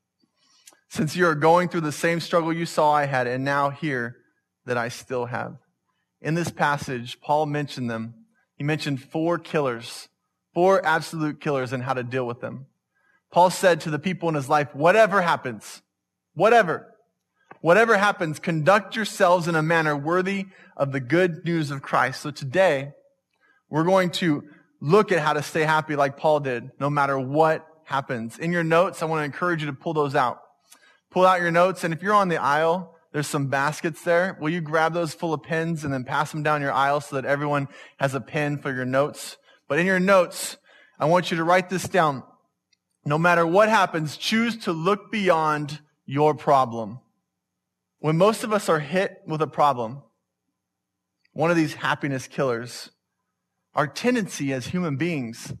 Since 0.91 1.15
you 1.15 1.25
are 1.25 1.35
going 1.35 1.69
through 1.69 1.81
the 1.81 1.91
same 1.91 2.19
struggle 2.19 2.53
you 2.53 2.65
saw 2.65 2.91
I 2.91 3.05
had 3.05 3.25
and 3.25 3.43
now 3.43 3.71
hear 3.71 4.17
that 4.65 4.77
I 4.77 4.89
still 4.89 5.25
have. 5.25 5.57
In 6.21 6.35
this 6.35 6.51
passage, 6.51 7.19
Paul 7.19 7.47
mentioned 7.47 7.89
them. 7.89 8.13
He 8.55 8.63
mentioned 8.63 9.01
four 9.01 9.39
killers 9.39 10.07
Four 10.53 10.85
absolute 10.85 11.39
killers 11.39 11.71
and 11.71 11.83
how 11.83 11.93
to 11.93 12.03
deal 12.03 12.27
with 12.27 12.41
them. 12.41 12.65
Paul 13.31 13.49
said 13.49 13.81
to 13.81 13.89
the 13.89 13.99
people 13.99 14.27
in 14.27 14.35
his 14.35 14.49
life, 14.49 14.75
whatever 14.75 15.21
happens, 15.21 15.81
whatever, 16.33 16.93
whatever 17.61 17.97
happens, 17.97 18.39
conduct 18.39 18.95
yourselves 18.95 19.47
in 19.47 19.55
a 19.55 19.61
manner 19.61 19.95
worthy 19.95 20.47
of 20.75 20.91
the 20.91 20.99
good 20.99 21.45
news 21.45 21.71
of 21.71 21.81
Christ. 21.81 22.21
So 22.21 22.31
today, 22.31 22.91
we're 23.69 23.85
going 23.85 24.09
to 24.11 24.43
look 24.81 25.13
at 25.13 25.19
how 25.19 25.33
to 25.33 25.41
stay 25.41 25.61
happy 25.61 25.95
like 25.95 26.17
Paul 26.17 26.41
did, 26.41 26.71
no 26.79 26.89
matter 26.89 27.17
what 27.17 27.65
happens. 27.85 28.37
In 28.37 28.51
your 28.51 28.63
notes, 28.63 29.01
I 29.01 29.05
want 29.05 29.21
to 29.21 29.25
encourage 29.25 29.61
you 29.61 29.67
to 29.67 29.73
pull 29.73 29.93
those 29.93 30.15
out. 30.15 30.41
Pull 31.11 31.25
out 31.25 31.41
your 31.41 31.51
notes, 31.51 31.83
and 31.83 31.93
if 31.93 32.01
you're 32.01 32.13
on 32.13 32.29
the 32.29 32.41
aisle, 32.41 32.95
there's 33.11 33.27
some 33.27 33.47
baskets 33.47 34.03
there. 34.03 34.37
Will 34.39 34.49
you 34.49 34.61
grab 34.61 34.93
those 34.93 35.13
full 35.13 35.33
of 35.33 35.43
pens 35.43 35.83
and 35.83 35.93
then 35.93 36.05
pass 36.05 36.31
them 36.31 36.41
down 36.41 36.61
your 36.61 36.71
aisle 36.71 37.01
so 37.01 37.17
that 37.17 37.25
everyone 37.25 37.67
has 37.97 38.15
a 38.15 38.21
pen 38.21 38.57
for 38.57 38.73
your 38.73 38.85
notes? 38.85 39.37
But 39.67 39.79
in 39.79 39.85
your 39.85 39.99
notes, 39.99 40.57
I 40.97 41.05
want 41.05 41.29
you 41.29 41.37
to 41.37 41.43
write 41.43 41.69
this 41.69 41.87
down. 41.87 42.23
No 43.03 43.17
matter 43.17 43.45
what 43.45 43.67
happens, 43.67 44.15
choose 44.15 44.55
to 44.59 44.71
look 44.71 45.11
beyond 45.11 45.81
your 46.05 46.33
problem. 46.33 46.99
When 47.99 48.17
most 48.17 48.43
of 48.43 48.53
us 48.53 48.69
are 48.69 48.79
hit 48.79 49.21
with 49.27 49.41
a 49.41 49.47
problem, 49.47 50.03
one 51.33 51.51
of 51.51 51.57
these 51.57 51.73
happiness 51.73 52.27
killers, 52.27 52.91
our 53.75 53.87
tendency 53.87 54.53
as 54.53 54.67
human 54.67 54.95
beings 54.95 55.53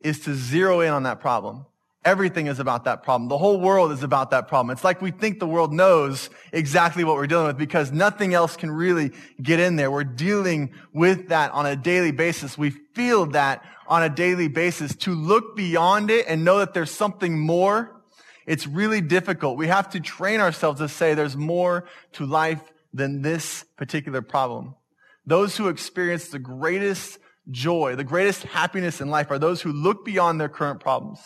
is 0.00 0.20
to 0.20 0.34
zero 0.34 0.80
in 0.80 0.92
on 0.92 1.04
that 1.04 1.20
problem. 1.20 1.66
Everything 2.02 2.46
is 2.46 2.58
about 2.58 2.84
that 2.84 3.02
problem. 3.02 3.28
The 3.28 3.36
whole 3.36 3.60
world 3.60 3.92
is 3.92 4.02
about 4.02 4.30
that 4.30 4.48
problem. 4.48 4.72
It's 4.72 4.84
like 4.84 5.02
we 5.02 5.10
think 5.10 5.38
the 5.38 5.46
world 5.46 5.72
knows 5.72 6.30
exactly 6.50 7.04
what 7.04 7.16
we're 7.16 7.26
dealing 7.26 7.48
with 7.48 7.58
because 7.58 7.92
nothing 7.92 8.32
else 8.32 8.56
can 8.56 8.70
really 8.70 9.12
get 9.42 9.60
in 9.60 9.76
there. 9.76 9.90
We're 9.90 10.04
dealing 10.04 10.72
with 10.94 11.28
that 11.28 11.52
on 11.52 11.66
a 11.66 11.76
daily 11.76 12.10
basis. 12.10 12.56
We 12.56 12.70
feel 12.70 13.26
that 13.26 13.62
on 13.86 14.02
a 14.02 14.08
daily 14.08 14.48
basis. 14.48 14.96
To 14.96 15.14
look 15.14 15.56
beyond 15.56 16.10
it 16.10 16.24
and 16.26 16.42
know 16.42 16.58
that 16.60 16.72
there's 16.72 16.90
something 16.90 17.38
more, 17.38 18.00
it's 18.46 18.66
really 18.66 19.02
difficult. 19.02 19.58
We 19.58 19.66
have 19.66 19.90
to 19.90 20.00
train 20.00 20.40
ourselves 20.40 20.80
to 20.80 20.88
say 20.88 21.12
there's 21.12 21.36
more 21.36 21.84
to 22.12 22.24
life 22.24 22.62
than 22.94 23.20
this 23.20 23.64
particular 23.76 24.22
problem. 24.22 24.74
those 25.26 25.56
who 25.56 25.68
experience 25.68 26.28
the 26.28 26.38
greatest 26.38 27.18
joy, 27.50 27.94
the 27.94 28.04
greatest 28.04 28.42
happiness 28.44 29.00
in 29.00 29.10
life 29.10 29.30
are 29.30 29.38
those 29.38 29.60
who 29.60 29.72
look 29.72 30.04
beyond 30.04 30.40
their 30.40 30.48
current 30.48 30.80
problems. 30.80 31.20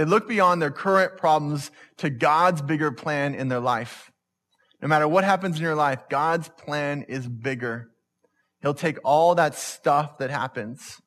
They 0.00 0.06
look 0.06 0.26
beyond 0.26 0.62
their 0.62 0.70
current 0.70 1.18
problems 1.18 1.70
to 1.98 2.08
God's 2.08 2.62
bigger 2.62 2.90
plan 2.90 3.34
in 3.34 3.48
their 3.48 3.60
life. 3.60 4.10
No 4.80 4.88
matter 4.88 5.06
what 5.06 5.24
happens 5.24 5.56
in 5.56 5.62
your 5.62 5.74
life, 5.74 6.08
God's 6.08 6.48
plan 6.48 7.04
is 7.06 7.28
bigger. 7.28 7.90
He'll 8.62 8.72
take 8.72 8.96
all 9.04 9.34
that 9.34 9.54
stuff 9.56 10.16
that 10.16 10.30
happens, 10.30 11.02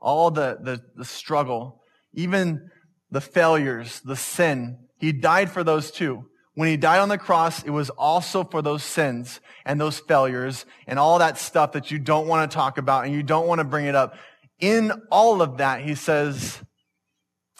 all 0.00 0.32
the, 0.32 0.58
the, 0.60 0.80
the 0.96 1.04
struggle, 1.04 1.80
even 2.14 2.68
the 3.12 3.20
failures, 3.20 4.00
the 4.04 4.16
sin. 4.16 4.76
He 4.98 5.12
died 5.12 5.48
for 5.48 5.62
those 5.62 5.92
too. 5.92 6.24
When 6.54 6.66
he 6.66 6.76
died 6.76 6.98
on 6.98 7.08
the 7.08 7.18
cross, 7.18 7.62
it 7.62 7.70
was 7.70 7.90
also 7.90 8.42
for 8.42 8.60
those 8.60 8.82
sins 8.82 9.38
and 9.64 9.80
those 9.80 10.00
failures 10.00 10.66
and 10.88 10.98
all 10.98 11.20
that 11.20 11.38
stuff 11.38 11.70
that 11.74 11.92
you 11.92 12.00
don't 12.00 12.26
want 12.26 12.50
to 12.50 12.52
talk 12.56 12.76
about 12.76 13.04
and 13.04 13.14
you 13.14 13.22
don't 13.22 13.46
want 13.46 13.60
to 13.60 13.64
bring 13.64 13.86
it 13.86 13.94
up. 13.94 14.16
In 14.58 14.90
all 15.12 15.42
of 15.42 15.58
that, 15.58 15.82
he 15.82 15.94
says, 15.94 16.60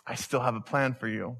I 0.06 0.14
still 0.14 0.40
have 0.40 0.54
a 0.54 0.60
plan 0.60 0.94
for 0.94 1.08
you 1.08 1.36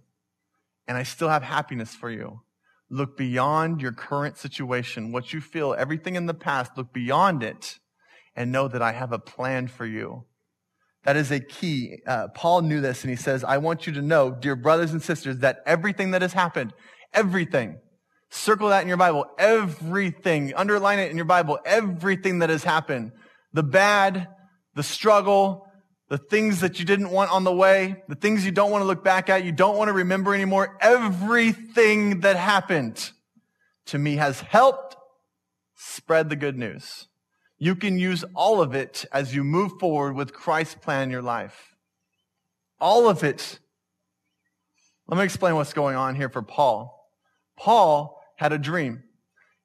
and 0.87 0.97
I 0.97 1.03
still 1.03 1.29
have 1.29 1.43
happiness 1.43 1.95
for 1.95 2.11
you. 2.11 2.41
Look 2.89 3.17
beyond 3.17 3.81
your 3.81 3.93
current 3.93 4.37
situation, 4.39 5.13
what 5.13 5.33
you 5.33 5.41
feel, 5.41 5.75
everything 5.77 6.15
in 6.15 6.27
the 6.27 6.35
past, 6.35 6.73
look 6.77 6.93
beyond 6.93 7.43
it 7.43 7.79
and 8.35 8.53
know 8.53 8.69
that 8.69 8.83
I 8.83 8.93
have 8.93 9.13
a 9.13 9.19
plan 9.19 9.67
for 9.67 9.87
you. 9.87 10.25
That 11.05 11.17
is 11.17 11.31
a 11.31 11.41
key. 11.41 11.99
Uh, 12.07 12.29
Paul 12.29 12.63
knew 12.63 12.81
this 12.81 13.03
and 13.03 13.11
he 13.11 13.17
says, 13.17 13.45
I 13.45 13.59
want 13.59 13.87
you 13.87 13.93
to 13.95 14.03
know, 14.03 14.31
dear 14.31 14.57
brothers 14.57 14.93
and 14.93 15.03
sisters, 15.03 15.39
that 15.39 15.61
everything 15.67 16.13
that 16.13 16.23
has 16.23 16.33
happened, 16.33 16.73
everything, 17.13 17.79
circle 18.31 18.69
that 18.69 18.83
in 18.83 18.89
your 18.89 18.97
Bible, 18.97 19.27
everything, 19.39 20.53
underline 20.55 20.99
it 20.99 21.11
in 21.11 21.17
your 21.17 21.27
Bible, 21.27 21.59
everything 21.65 22.41
that 22.41 22.51
has 22.51 22.65
happened, 22.65 23.13
the 23.53 23.63
bad, 23.63 24.29
the 24.75 24.83
struggle, 24.83 25.66
the 26.09 26.19
things 26.19 26.61
that 26.61 26.79
you 26.79 26.85
didn't 26.85 27.11
want 27.11 27.33
on 27.33 27.45
the 27.45 27.53
way, 27.53 28.03
the 28.09 28.15
things 28.15 28.45
you 28.45 28.53
don't 28.53 28.71
want 28.71 28.83
to 28.83 28.87
look 28.87 29.03
back 29.03 29.29
at, 29.29 29.45
you 29.45 29.53
don't 29.53 29.77
want 29.77 29.89
to 29.89 29.93
remember 29.93 30.35
anymore, 30.35 30.77
everything 30.81 32.21
that 32.21 32.37
happened 32.37 33.11
to 33.87 33.99
me 33.99 34.17
has 34.17 34.41
helped 34.41 34.97
spread 35.75 36.31
the 36.31 36.37
good 36.37 36.57
news. 36.57 37.09
You 37.59 37.75
can 37.75 37.99
use 37.99 38.25
all 38.35 38.61
of 38.61 38.75
it 38.75 39.05
as 39.13 39.35
you 39.35 39.43
move 39.43 39.73
forward 39.81 40.15
with 40.15 40.33
Christ's 40.33 40.77
plan 40.77 41.05
in 41.05 41.11
your 41.11 41.23
life. 41.23 41.75
All 42.81 43.09
of 43.09 43.25
it. 43.25 43.59
Let 45.09 45.19
me 45.19 45.25
explain 45.25 45.55
what's 45.55 45.73
going 45.73 45.97
on 45.97 46.15
here 46.15 46.29
for 46.29 46.43
Paul. 46.43 47.11
Paul 47.57 48.21
had 48.37 48.53
a 48.53 48.59
dream. 48.59 49.03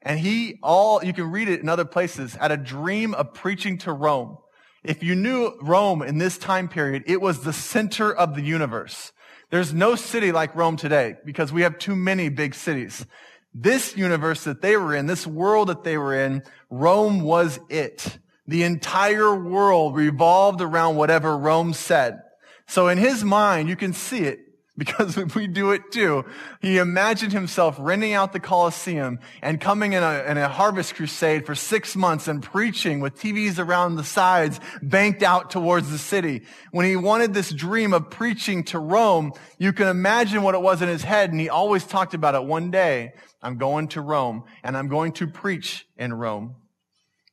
And 0.02 0.20
he 0.20 0.58
all, 0.64 1.04
you 1.04 1.14
can 1.14 1.30
read 1.30 1.48
it 1.50 1.62
in 1.62 1.70
other 1.70 1.86
places, 1.86 2.36
had 2.36 2.52
a 2.52 2.58
dream 2.58 3.14
of 3.14 3.34
preaching 3.34 3.78
to 3.80 3.92
Rome. 3.92 4.38
If 4.84 5.04
you 5.04 5.16
knew 5.16 5.58
Rome 5.62 6.02
in 6.02 6.18
this 6.18 6.38
time 6.38 6.68
period, 6.68 7.04
it 7.06 7.22
was 7.22 7.42
the 7.42 7.54
center 7.54 8.12
of 8.12 8.36
the 8.36 8.42
universe. 8.42 9.12
There's 9.52 9.74
no 9.74 9.96
city 9.96 10.32
like 10.32 10.56
Rome 10.56 10.76
today 10.76 11.18
because 11.26 11.54
we 11.54 11.62
have 11.62 11.78
too 11.78 11.96
many 11.96 12.30
big 12.30 12.56
cities. 12.56 13.06
This 13.54 13.96
universe 13.96 14.46
that 14.46 14.62
they 14.62 14.78
were 14.78 14.96
in, 14.96 15.06
this 15.08 15.28
world 15.28 15.70
that 15.70 15.84
they 15.84 15.98
were 15.98 16.16
in, 16.16 16.44
Rome 16.70 17.22
was 17.22 17.60
it. 17.70 18.18
The 18.48 18.64
entire 18.64 19.36
world 19.36 19.96
revolved 19.96 20.62
around 20.62 20.96
whatever 20.96 21.38
Rome 21.38 21.74
said. 21.74 22.22
So 22.66 22.88
in 22.88 22.98
his 22.98 23.24
mind, 23.24 23.70
you 23.70 23.76
can 23.76 23.94
see 23.94 24.20
it 24.20 24.40
because 24.82 25.16
we 25.36 25.46
do 25.46 25.70
it 25.74 25.92
too. 25.92 26.26
He 26.60 26.80
imagined 26.80 27.34
himself 27.34 27.76
renting 27.78 28.14
out 28.14 28.34
the 28.34 28.40
Colosseum 28.40 29.20
and 29.44 29.62
coming 29.62 29.94
in 29.94 30.02
a, 30.02 30.24
in 30.24 30.40
a 30.40 30.50
harvest 30.50 30.96
crusade 30.96 31.46
for 31.46 31.54
six 31.54 31.96
months 31.96 32.28
and 32.28 32.42
preaching 32.42 33.00
with 33.00 33.14
TVs 33.14 33.60
around 33.60 33.96
the 33.96 34.04
sides 34.04 34.60
banked 34.82 35.22
out 35.22 35.52
towards 35.52 35.92
the 35.92 36.00
city. 36.00 36.42
When 36.72 36.88
he 36.88 36.96
wanted 36.96 37.32
this 37.32 37.52
dream 37.52 37.94
of 37.94 38.10
preaching 38.10 38.64
to 38.66 38.80
Rome, 38.80 39.34
you 39.60 39.72
can 39.72 39.88
imagine 39.88 40.42
what 40.42 40.56
it 40.56 40.62
was 40.64 40.82
in 40.82 40.90
his 40.90 41.04
head. 41.04 41.30
And 41.30 41.40
he 41.40 41.48
always 41.48 41.86
talked 41.86 42.16
about 42.16 42.34
it 42.34 42.44
one 42.44 42.72
day. 42.72 43.14
I'm 43.40 43.60
going 43.60 43.88
to 43.90 44.02
Rome 44.02 44.46
and 44.64 44.76
I'm 44.76 44.88
going 44.88 45.12
to 45.14 45.28
preach 45.28 45.86
in 45.96 46.12
Rome. 46.12 46.56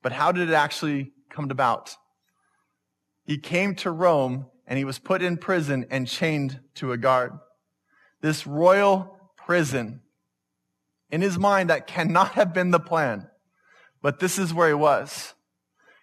But 0.03 0.13
how 0.13 0.33
did 0.33 0.51
it 0.51 0.55
actually 0.55 1.13
come 1.31 1.51
about? 1.51 1.97
He 3.25 3.39
came 3.39 3.75
to 3.77 3.91
Rome 3.91 4.49
and 4.69 4.79
he 4.79 4.85
was 4.85 4.99
put 4.99 5.23
in 5.23 5.39
prison 5.39 5.87
and 5.91 6.07
chained 6.07 6.61
to 6.75 6.93
a 6.93 6.99
guard. 6.99 7.33
This 8.21 8.47
royal 8.47 9.19
prison. 9.37 10.03
In 11.11 11.23
his 11.23 11.39
mind, 11.39 11.71
that 11.71 11.87
cannot 11.87 12.33
have 12.33 12.53
been 12.53 12.71
the 12.71 12.79
plan, 12.79 13.29
but 14.03 14.21
this 14.21 14.39
is 14.39 14.53
where 14.53 14.69
he 14.69 14.75
was. 14.75 15.33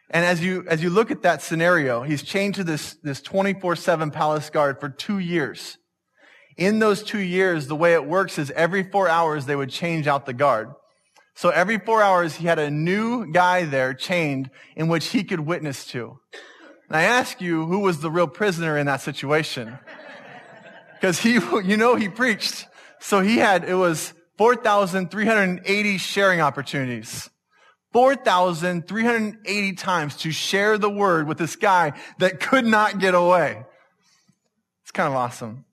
And 0.10 0.26
as 0.26 0.44
you, 0.44 0.66
as 0.68 0.82
you 0.82 0.90
look 0.90 1.12
at 1.12 1.22
that 1.22 1.44
scenario, 1.44 2.02
he's 2.02 2.24
chained 2.24 2.56
to 2.56 2.64
this, 2.64 2.96
this 3.04 3.22
24-7 3.22 4.12
palace 4.12 4.50
guard 4.50 4.80
for 4.80 4.90
two 4.90 5.20
years. 5.20 5.78
In 6.58 6.80
those 6.80 7.04
two 7.04 7.20
years, 7.20 7.68
the 7.68 7.76
way 7.76 7.94
it 7.94 8.06
works 8.06 8.40
is 8.40 8.50
every 8.52 8.84
four 8.84 9.08
hours 9.08 9.46
they 9.46 9.56
would 9.56 9.70
change 9.70 10.08
out 10.08 10.26
the 10.26 10.34
guard. 10.34 10.70
So 11.36 11.50
every 11.50 11.78
four 11.78 12.02
hours 12.02 12.36
he 12.36 12.48
had 12.48 12.60
a 12.60 12.72
new 12.72 13.32
guy 13.32 13.66
there 13.66 13.94
chained 13.94 14.50
in 14.76 14.88
which 14.88 15.08
he 15.08 15.24
could 15.24 15.42
witness 15.42 15.86
to. 15.88 16.20
And 16.88 16.98
I 16.98 17.04
ask 17.04 17.42
you, 17.42 17.66
who 17.66 17.80
was 17.80 18.00
the 18.02 18.12
real 18.12 18.28
prisoner 18.28 18.78
in 18.78 18.86
that 18.86 19.02
situation? 19.02 19.78
Because 20.96 21.20
he, 21.20 21.34
you 21.66 21.76
know, 21.78 21.96
he 21.96 22.08
preached. 22.10 22.66
So 23.00 23.20
he 23.20 23.38
had, 23.38 23.66
it 23.66 23.76
was 23.76 24.14
4,380 24.38 25.98
sharing 25.98 26.42
opportunities. 26.42 27.30
4,380 27.94 29.74
times 29.74 30.16
to 30.18 30.32
share 30.32 30.78
the 30.78 30.90
word 30.90 31.28
with 31.28 31.38
this 31.38 31.56
guy 31.56 31.94
that 32.20 32.40
could 32.40 32.66
not 32.66 33.00
get 33.00 33.14
away. 33.14 33.64
It's 34.84 34.92
kind 34.92 35.08
of 35.08 35.16
awesome. 35.16 35.66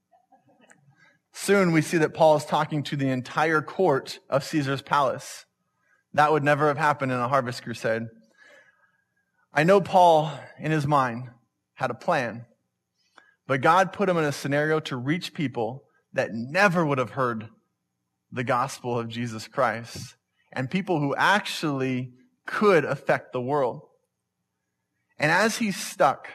Soon 1.32 1.72
we 1.72 1.82
see 1.82 1.98
that 1.98 2.14
Paul 2.14 2.36
is 2.36 2.44
talking 2.44 2.82
to 2.84 2.96
the 2.96 3.08
entire 3.08 3.62
court 3.62 4.20
of 4.28 4.44
Caesar's 4.44 4.82
palace. 4.82 5.46
That 6.14 6.30
would 6.30 6.44
never 6.44 6.68
have 6.68 6.78
happened 6.78 7.10
in 7.10 7.18
a 7.18 7.28
harvest 7.28 7.62
crusade. 7.62 8.02
I 9.54 9.64
know 9.64 9.80
Paul, 9.80 10.32
in 10.58 10.72
his 10.72 10.86
mind, 10.86 11.28
had 11.74 11.90
a 11.90 11.94
plan, 11.94 12.46
but 13.46 13.60
God 13.60 13.92
put 13.92 14.08
him 14.08 14.16
in 14.16 14.24
a 14.24 14.32
scenario 14.32 14.80
to 14.80 14.96
reach 14.96 15.34
people 15.34 15.84
that 16.14 16.30
never 16.32 16.86
would 16.86 16.98
have 16.98 17.10
heard 17.10 17.48
the 18.30 18.44
gospel 18.44 18.98
of 18.98 19.08
Jesus 19.08 19.48
Christ 19.48 20.16
and 20.52 20.70
people 20.70 21.00
who 21.00 21.14
actually 21.16 22.12
could 22.46 22.84
affect 22.84 23.32
the 23.32 23.40
world. 23.42 23.82
And 25.18 25.30
as 25.30 25.58
he's 25.58 25.76
stuck, 25.76 26.28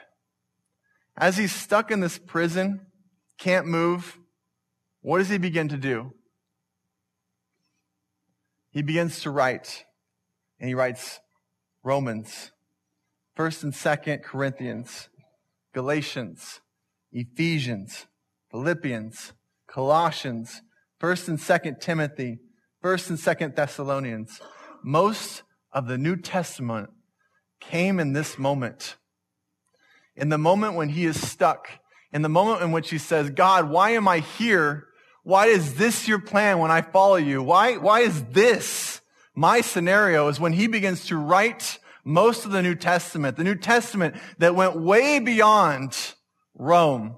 as 1.18 1.38
he's 1.38 1.54
stuck 1.54 1.90
in 1.90 2.02
this 2.02 2.20
prison, 2.20 2.86
can't 3.40 3.66
move, 3.66 4.20
what 5.02 5.18
does 5.18 5.30
he 5.30 5.40
begin 5.40 5.70
to 5.70 5.78
do? 5.78 6.14
He 8.70 8.84
begins 8.84 9.22
to 9.22 9.32
write, 9.32 9.86
and 10.60 10.68
he 10.68 10.76
writes 10.76 11.20
Romans 11.84 12.52
First 13.38 13.62
and 13.62 13.76
Second 13.76 14.24
Corinthians, 14.24 15.10
Galatians, 15.72 16.60
Ephesians, 17.12 18.08
Philippians, 18.50 19.34
Colossians, 19.68 20.64
First 21.00 21.28
and 21.28 21.40
Second 21.40 21.80
Timothy, 21.80 22.40
First 22.82 23.12
and 23.12 23.20
Second 23.20 23.56
Thessalonians. 23.56 24.42
Most 24.84 25.44
of 25.72 25.88
the 25.88 26.00
New 26.00 26.16
Testament 26.16 26.90
came 27.62 28.00
in 28.00 28.14
this 28.14 28.40
moment. 28.40 28.96
In 30.16 30.30
the 30.30 30.40
moment 30.40 30.74
when 30.74 30.90
he 30.90 31.06
is 31.06 31.22
stuck, 31.22 31.70
in 32.12 32.24
the 32.24 32.30
moment 32.30 32.64
in 32.64 32.72
which 32.72 32.90
he 32.90 32.98
says, 32.98 33.30
God, 33.30 33.70
why 33.70 33.92
am 33.92 34.08
I 34.08 34.18
here? 34.18 34.88
Why 35.22 35.46
is 35.46 35.76
this 35.76 36.08
your 36.08 36.20
plan 36.20 36.58
when 36.58 36.72
I 36.72 36.82
follow 36.82 37.18
you? 37.18 37.44
Why, 37.44 37.78
why 37.78 38.00
is 38.00 38.24
this 38.32 39.00
my 39.36 39.62
scenario 39.62 40.28
is 40.28 40.40
when 40.40 40.54
he 40.54 40.66
begins 40.66 41.06
to 41.06 41.18
write 41.18 41.78
most 42.08 42.46
of 42.46 42.52
the 42.52 42.62
New 42.62 42.74
Testament, 42.74 43.36
the 43.36 43.44
New 43.44 43.56
Testament 43.56 44.16
that 44.38 44.56
went 44.56 44.80
way 44.80 45.20
beyond 45.20 46.14
Rome. 46.56 47.18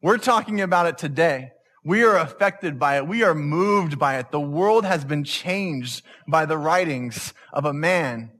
We're 0.00 0.18
talking 0.18 0.62
about 0.62 0.86
it 0.86 0.98
today. 0.98 1.52
We 1.84 2.02
are 2.04 2.16
affected 2.16 2.78
by 2.78 2.96
it. 2.96 3.06
We 3.06 3.22
are 3.22 3.34
moved 3.34 3.98
by 3.98 4.18
it. 4.18 4.30
The 4.30 4.40
world 4.40 4.86
has 4.86 5.04
been 5.04 5.24
changed 5.24 6.02
by 6.26 6.46
the 6.46 6.56
writings 6.56 7.34
of 7.52 7.66
a 7.66 7.74
man 7.74 8.30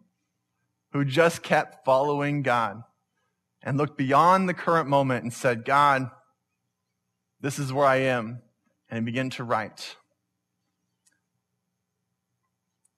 who 0.93 1.05
just 1.05 1.43
kept 1.43 1.85
following 1.85 2.43
God 2.43 2.83
and 3.63 3.77
looked 3.77 3.99
beyond 3.99 4.49
the 4.49 4.55
current 4.55 4.89
moment 4.89 5.23
and 5.23 5.33
said, 5.33 5.67
God, 5.67 6.11
this 7.43 7.59
is 7.59 7.73
where 7.73 7.87
I 7.87 7.97
am. 7.97 8.41
And 8.89 9.05
began 9.05 9.29
to 9.31 9.45
write. 9.45 9.97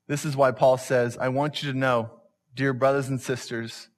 This 0.06 0.24
is 0.24 0.36
why 0.36 0.52
Paul 0.52 0.76
says, 0.76 1.16
I 1.18 1.30
want 1.30 1.62
you 1.62 1.72
to 1.72 1.78
know 1.78 2.10
dear 2.56 2.72
brothers 2.72 3.08
and 3.08 3.20
sisters, 3.20 3.88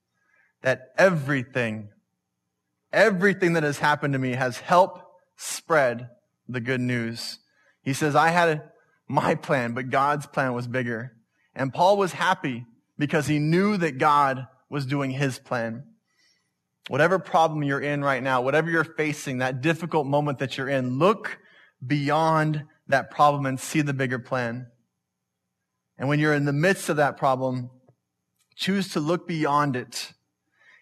that 0.62 0.88
everything, 0.98 1.88
everything 2.92 3.54
that 3.54 3.62
has 3.62 3.78
happened 3.78 4.12
to 4.12 4.18
me 4.18 4.32
has 4.32 4.58
helped 4.58 5.00
spread 5.36 6.08
the 6.48 6.60
good 6.60 6.80
news. 6.80 7.38
He 7.82 7.92
says, 7.94 8.14
I 8.14 8.28
had 8.28 8.62
my 9.08 9.34
plan, 9.34 9.72
but 9.72 9.90
God's 9.90 10.26
plan 10.26 10.52
was 10.52 10.66
bigger. 10.66 11.12
And 11.54 11.72
Paul 11.72 11.96
was 11.96 12.12
happy 12.12 12.66
because 12.98 13.26
he 13.26 13.38
knew 13.38 13.76
that 13.76 13.98
God 13.98 14.46
was 14.68 14.84
doing 14.84 15.12
his 15.12 15.38
plan. 15.38 15.84
Whatever 16.88 17.18
problem 17.18 17.62
you're 17.62 17.80
in 17.80 18.02
right 18.02 18.22
now, 18.22 18.42
whatever 18.42 18.70
you're 18.70 18.84
facing, 18.84 19.38
that 19.38 19.60
difficult 19.60 20.06
moment 20.06 20.38
that 20.38 20.58
you're 20.58 20.68
in, 20.68 20.98
look 20.98 21.38
beyond 21.86 22.64
that 22.88 23.10
problem 23.10 23.46
and 23.46 23.60
see 23.60 23.82
the 23.82 23.94
bigger 23.94 24.18
plan. 24.18 24.66
And 25.98 26.08
when 26.08 26.18
you're 26.18 26.34
in 26.34 26.44
the 26.44 26.52
midst 26.52 26.88
of 26.88 26.96
that 26.96 27.16
problem, 27.16 27.70
choose 28.58 28.92
to 28.92 29.00
look 29.00 29.28
beyond 29.28 29.76
it 29.76 30.12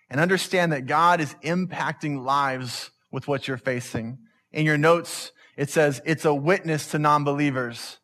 and 0.08 0.20
understand 0.20 0.72
that 0.72 0.86
God 0.86 1.20
is 1.20 1.34
impacting 1.44 2.24
lives 2.24 2.90
with 3.12 3.28
what 3.28 3.46
you're 3.46 3.58
facing. 3.58 4.18
In 4.50 4.64
your 4.64 4.78
notes, 4.78 5.32
it 5.56 5.68
says 5.70 6.00
it's 6.06 6.24
a 6.24 6.34
witness 6.34 6.90
to 6.92 6.98
non-believers. 6.98 7.98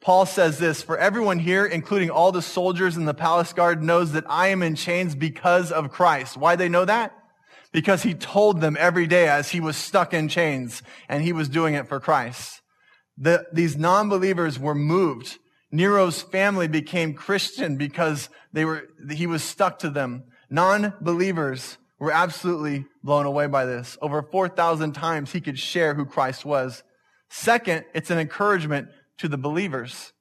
Paul 0.00 0.26
says 0.26 0.58
this, 0.58 0.82
for 0.82 0.98
everyone 0.98 1.38
here, 1.38 1.64
including 1.64 2.10
all 2.10 2.32
the 2.32 2.42
soldiers 2.42 2.96
in 2.96 3.04
the 3.04 3.14
palace 3.14 3.52
guard, 3.52 3.82
knows 3.82 4.12
that 4.12 4.24
I 4.28 4.48
am 4.48 4.62
in 4.62 4.74
chains 4.74 5.14
because 5.14 5.70
of 5.70 5.92
Christ. 5.92 6.36
Why 6.36 6.56
they 6.56 6.68
know 6.68 6.84
that? 6.84 7.12
Because 7.72 8.02
he 8.02 8.14
told 8.14 8.60
them 8.60 8.76
every 8.78 9.06
day 9.06 9.28
as 9.28 9.50
he 9.50 9.60
was 9.60 9.76
stuck 9.76 10.12
in 10.12 10.28
chains 10.28 10.82
and 11.08 11.22
he 11.22 11.32
was 11.32 11.48
doing 11.48 11.74
it 11.74 11.88
for 11.88 12.00
Christ. 12.00 12.60
The, 13.16 13.46
these 13.52 13.76
non-believers 13.76 14.58
were 14.58 14.74
moved. 14.74 15.38
Nero's 15.72 16.20
family 16.20 16.68
became 16.68 17.14
Christian 17.14 17.76
because 17.76 18.28
they 18.52 18.64
were, 18.66 18.88
he 19.10 19.26
was 19.26 19.42
stuck 19.42 19.78
to 19.80 19.90
them. 19.90 20.24
Non-believers 20.50 21.78
were 21.98 22.12
absolutely 22.12 22.84
blown 23.02 23.24
away 23.24 23.46
by 23.46 23.64
this. 23.64 23.96
Over 24.02 24.22
4,000 24.22 24.92
times 24.92 25.32
he 25.32 25.40
could 25.40 25.58
share 25.58 25.94
who 25.94 26.04
Christ 26.04 26.44
was. 26.44 26.82
Second, 27.30 27.86
it's 27.94 28.10
an 28.10 28.18
encouragement 28.18 28.88
to 29.18 29.28
the 29.28 29.38
believers. 29.38 30.12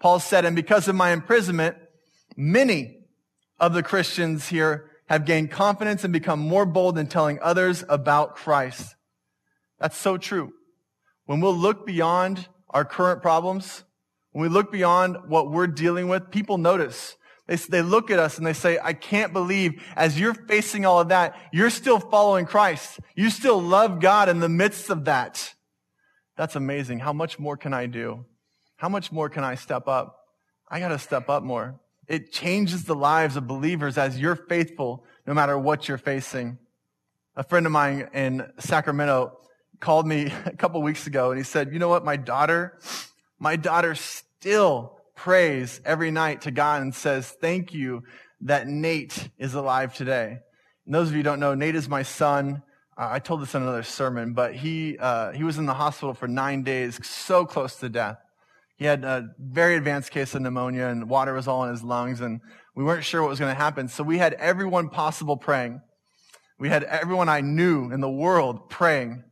Paul 0.00 0.18
said, 0.18 0.46
and 0.46 0.56
because 0.56 0.88
of 0.88 0.94
my 0.94 1.10
imprisonment, 1.10 1.76
many 2.34 2.96
of 3.60 3.74
the 3.74 3.82
Christians 3.82 4.48
here 4.48 4.90
have 5.08 5.26
gained 5.26 5.50
confidence 5.50 6.04
and 6.04 6.12
become 6.12 6.40
more 6.40 6.64
bold 6.64 6.96
in 6.96 7.06
telling 7.06 7.38
others 7.42 7.84
about 7.88 8.36
Christ. 8.36 8.96
That's 9.78 9.96
so 9.96 10.16
true. 10.16 10.52
When 11.26 11.40
we'll 11.40 11.54
look 11.54 11.84
beyond 11.84 12.48
our 12.70 12.84
current 12.84 13.20
problems, 13.20 13.84
when 14.32 14.42
we 14.42 14.48
look 14.48 14.72
beyond 14.72 15.16
what 15.28 15.50
we're 15.50 15.66
dealing 15.66 16.08
with, 16.08 16.30
people 16.30 16.58
notice. 16.58 17.16
They, 17.46 17.56
they 17.56 17.82
look 17.82 18.10
at 18.10 18.18
us 18.18 18.38
and 18.38 18.46
they 18.46 18.52
say, 18.52 18.78
I 18.82 18.92
can't 18.92 19.32
believe 19.32 19.82
as 19.96 20.18
you're 20.18 20.34
facing 20.34 20.86
all 20.86 21.00
of 21.00 21.08
that, 21.08 21.36
you're 21.52 21.70
still 21.70 21.98
following 21.98 22.46
Christ. 22.46 23.00
You 23.14 23.30
still 23.30 23.60
love 23.60 24.00
God 24.00 24.28
in 24.28 24.40
the 24.40 24.48
midst 24.48 24.90
of 24.90 25.04
that. 25.04 25.54
That's 26.36 26.56
amazing. 26.56 27.00
How 27.00 27.12
much 27.12 27.38
more 27.38 27.56
can 27.56 27.74
I 27.74 27.86
do? 27.86 28.24
How 28.76 28.88
much 28.88 29.12
more 29.12 29.28
can 29.28 29.44
I 29.44 29.54
step 29.54 29.86
up? 29.86 30.18
I 30.68 30.80
got 30.80 30.88
to 30.88 30.98
step 30.98 31.28
up 31.28 31.42
more. 31.42 31.78
It 32.08 32.32
changes 32.32 32.84
the 32.84 32.94
lives 32.94 33.36
of 33.36 33.46
believers 33.46 33.98
as 33.98 34.18
you're 34.18 34.36
faithful 34.36 35.04
no 35.26 35.34
matter 35.34 35.58
what 35.58 35.88
you're 35.88 35.98
facing. 35.98 36.58
A 37.36 37.44
friend 37.44 37.66
of 37.66 37.72
mine 37.72 38.08
in 38.14 38.50
Sacramento 38.58 39.38
called 39.80 40.06
me 40.06 40.32
a 40.46 40.56
couple 40.56 40.80
weeks 40.80 41.06
ago 41.06 41.30
and 41.30 41.38
he 41.38 41.44
said, 41.44 41.72
you 41.72 41.78
know 41.78 41.88
what? 41.88 42.04
My 42.04 42.16
daughter, 42.16 42.78
my 43.42 43.56
daughter 43.56 43.96
still 43.96 45.00
prays 45.16 45.80
every 45.84 46.12
night 46.12 46.42
to 46.42 46.52
God 46.52 46.80
and 46.80 46.94
says, 46.94 47.28
thank 47.28 47.74
you 47.74 48.04
that 48.42 48.68
Nate 48.68 49.30
is 49.36 49.54
alive 49.54 49.92
today. 49.96 50.38
And 50.86 50.94
those 50.94 51.08
of 51.08 51.14
you 51.14 51.18
who 51.18 51.22
don't 51.24 51.40
know, 51.40 51.52
Nate 51.52 51.74
is 51.74 51.88
my 51.88 52.04
son. 52.04 52.62
Uh, 52.96 53.08
I 53.10 53.18
told 53.18 53.42
this 53.42 53.56
in 53.56 53.62
another 53.62 53.82
sermon, 53.82 54.32
but 54.32 54.54
he, 54.54 54.96
uh, 54.96 55.32
he 55.32 55.42
was 55.42 55.58
in 55.58 55.66
the 55.66 55.74
hospital 55.74 56.14
for 56.14 56.28
nine 56.28 56.62
days, 56.62 57.04
so 57.04 57.44
close 57.44 57.74
to 57.80 57.88
death. 57.88 58.18
He 58.76 58.84
had 58.84 59.02
a 59.02 59.30
very 59.40 59.74
advanced 59.74 60.12
case 60.12 60.36
of 60.36 60.42
pneumonia 60.42 60.86
and 60.86 61.08
water 61.08 61.34
was 61.34 61.48
all 61.48 61.64
in 61.64 61.70
his 61.70 61.82
lungs 61.82 62.20
and 62.20 62.40
we 62.76 62.84
weren't 62.84 63.04
sure 63.04 63.22
what 63.22 63.30
was 63.30 63.40
going 63.40 63.52
to 63.52 63.60
happen. 63.60 63.88
So 63.88 64.04
we 64.04 64.18
had 64.18 64.34
everyone 64.34 64.88
possible 64.88 65.36
praying. 65.36 65.80
We 66.60 66.68
had 66.68 66.84
everyone 66.84 67.28
I 67.28 67.40
knew 67.40 67.90
in 67.90 68.00
the 68.00 68.08
world 68.08 68.70
praying. 68.70 69.24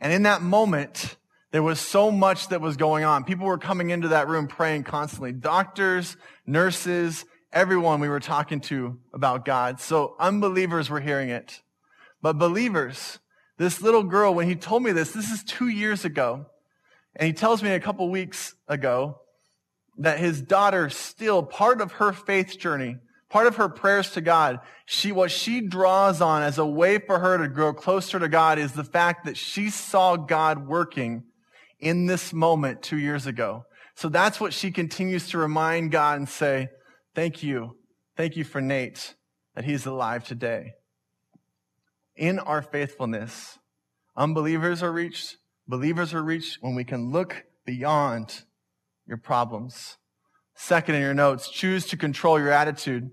And 0.00 0.12
in 0.12 0.22
that 0.22 0.42
moment, 0.42 1.16
there 1.50 1.62
was 1.62 1.80
so 1.80 2.10
much 2.10 2.48
that 2.48 2.60
was 2.60 2.76
going 2.76 3.04
on. 3.04 3.24
People 3.24 3.46
were 3.46 3.58
coming 3.58 3.90
into 3.90 4.08
that 4.08 4.28
room 4.28 4.48
praying 4.48 4.84
constantly. 4.84 5.32
Doctors, 5.32 6.16
nurses, 6.46 7.24
everyone 7.52 8.00
we 8.00 8.08
were 8.08 8.20
talking 8.20 8.60
to 8.60 8.98
about 9.14 9.44
God. 9.44 9.80
So 9.80 10.14
unbelievers 10.18 10.90
were 10.90 11.00
hearing 11.00 11.30
it. 11.30 11.62
But 12.20 12.38
believers, 12.38 13.18
this 13.56 13.80
little 13.80 14.02
girl, 14.02 14.34
when 14.34 14.46
he 14.46 14.56
told 14.56 14.82
me 14.82 14.92
this, 14.92 15.12
this 15.12 15.30
is 15.30 15.42
two 15.42 15.68
years 15.68 16.04
ago, 16.04 16.46
and 17.16 17.26
he 17.26 17.32
tells 17.32 17.62
me 17.62 17.70
a 17.70 17.80
couple 17.80 18.08
weeks 18.10 18.54
ago 18.68 19.20
that 19.98 20.18
his 20.18 20.42
daughter 20.42 20.90
still, 20.90 21.42
part 21.42 21.80
of 21.80 21.92
her 21.92 22.12
faith 22.12 22.58
journey, 22.58 22.96
part 23.30 23.46
of 23.46 23.56
her 23.56 23.68
prayers 23.68 24.10
to 24.12 24.20
God, 24.20 24.60
she, 24.84 25.12
what 25.12 25.30
she 25.30 25.60
draws 25.62 26.20
on 26.20 26.42
as 26.42 26.58
a 26.58 26.66
way 26.66 26.98
for 26.98 27.18
her 27.18 27.38
to 27.38 27.48
grow 27.48 27.72
closer 27.72 28.18
to 28.18 28.28
God 28.28 28.58
is 28.58 28.72
the 28.72 28.84
fact 28.84 29.24
that 29.24 29.36
she 29.36 29.70
saw 29.70 30.16
God 30.16 30.66
working 30.66 31.24
in 31.78 32.06
this 32.06 32.32
moment 32.32 32.82
two 32.82 32.98
years 32.98 33.26
ago. 33.26 33.64
So 33.94 34.08
that's 34.08 34.40
what 34.40 34.52
she 34.52 34.70
continues 34.70 35.28
to 35.30 35.38
remind 35.38 35.92
God 35.92 36.18
and 36.18 36.28
say, 36.28 36.68
thank 37.14 37.42
you. 37.42 37.76
Thank 38.16 38.36
you 38.36 38.44
for 38.44 38.60
Nate, 38.60 39.14
that 39.54 39.64
he's 39.64 39.86
alive 39.86 40.24
today. 40.24 40.72
In 42.16 42.38
our 42.38 42.62
faithfulness, 42.62 43.58
unbelievers 44.16 44.82
are 44.82 44.92
reached, 44.92 45.36
believers 45.68 46.12
are 46.14 46.22
reached 46.22 46.58
when 46.60 46.74
we 46.74 46.84
can 46.84 47.12
look 47.12 47.44
beyond 47.64 48.42
your 49.06 49.18
problems. 49.18 49.98
Second 50.56 50.96
in 50.96 51.00
your 51.02 51.14
notes, 51.14 51.48
choose 51.48 51.86
to 51.86 51.96
control 51.96 52.40
your 52.40 52.50
attitude. 52.50 53.10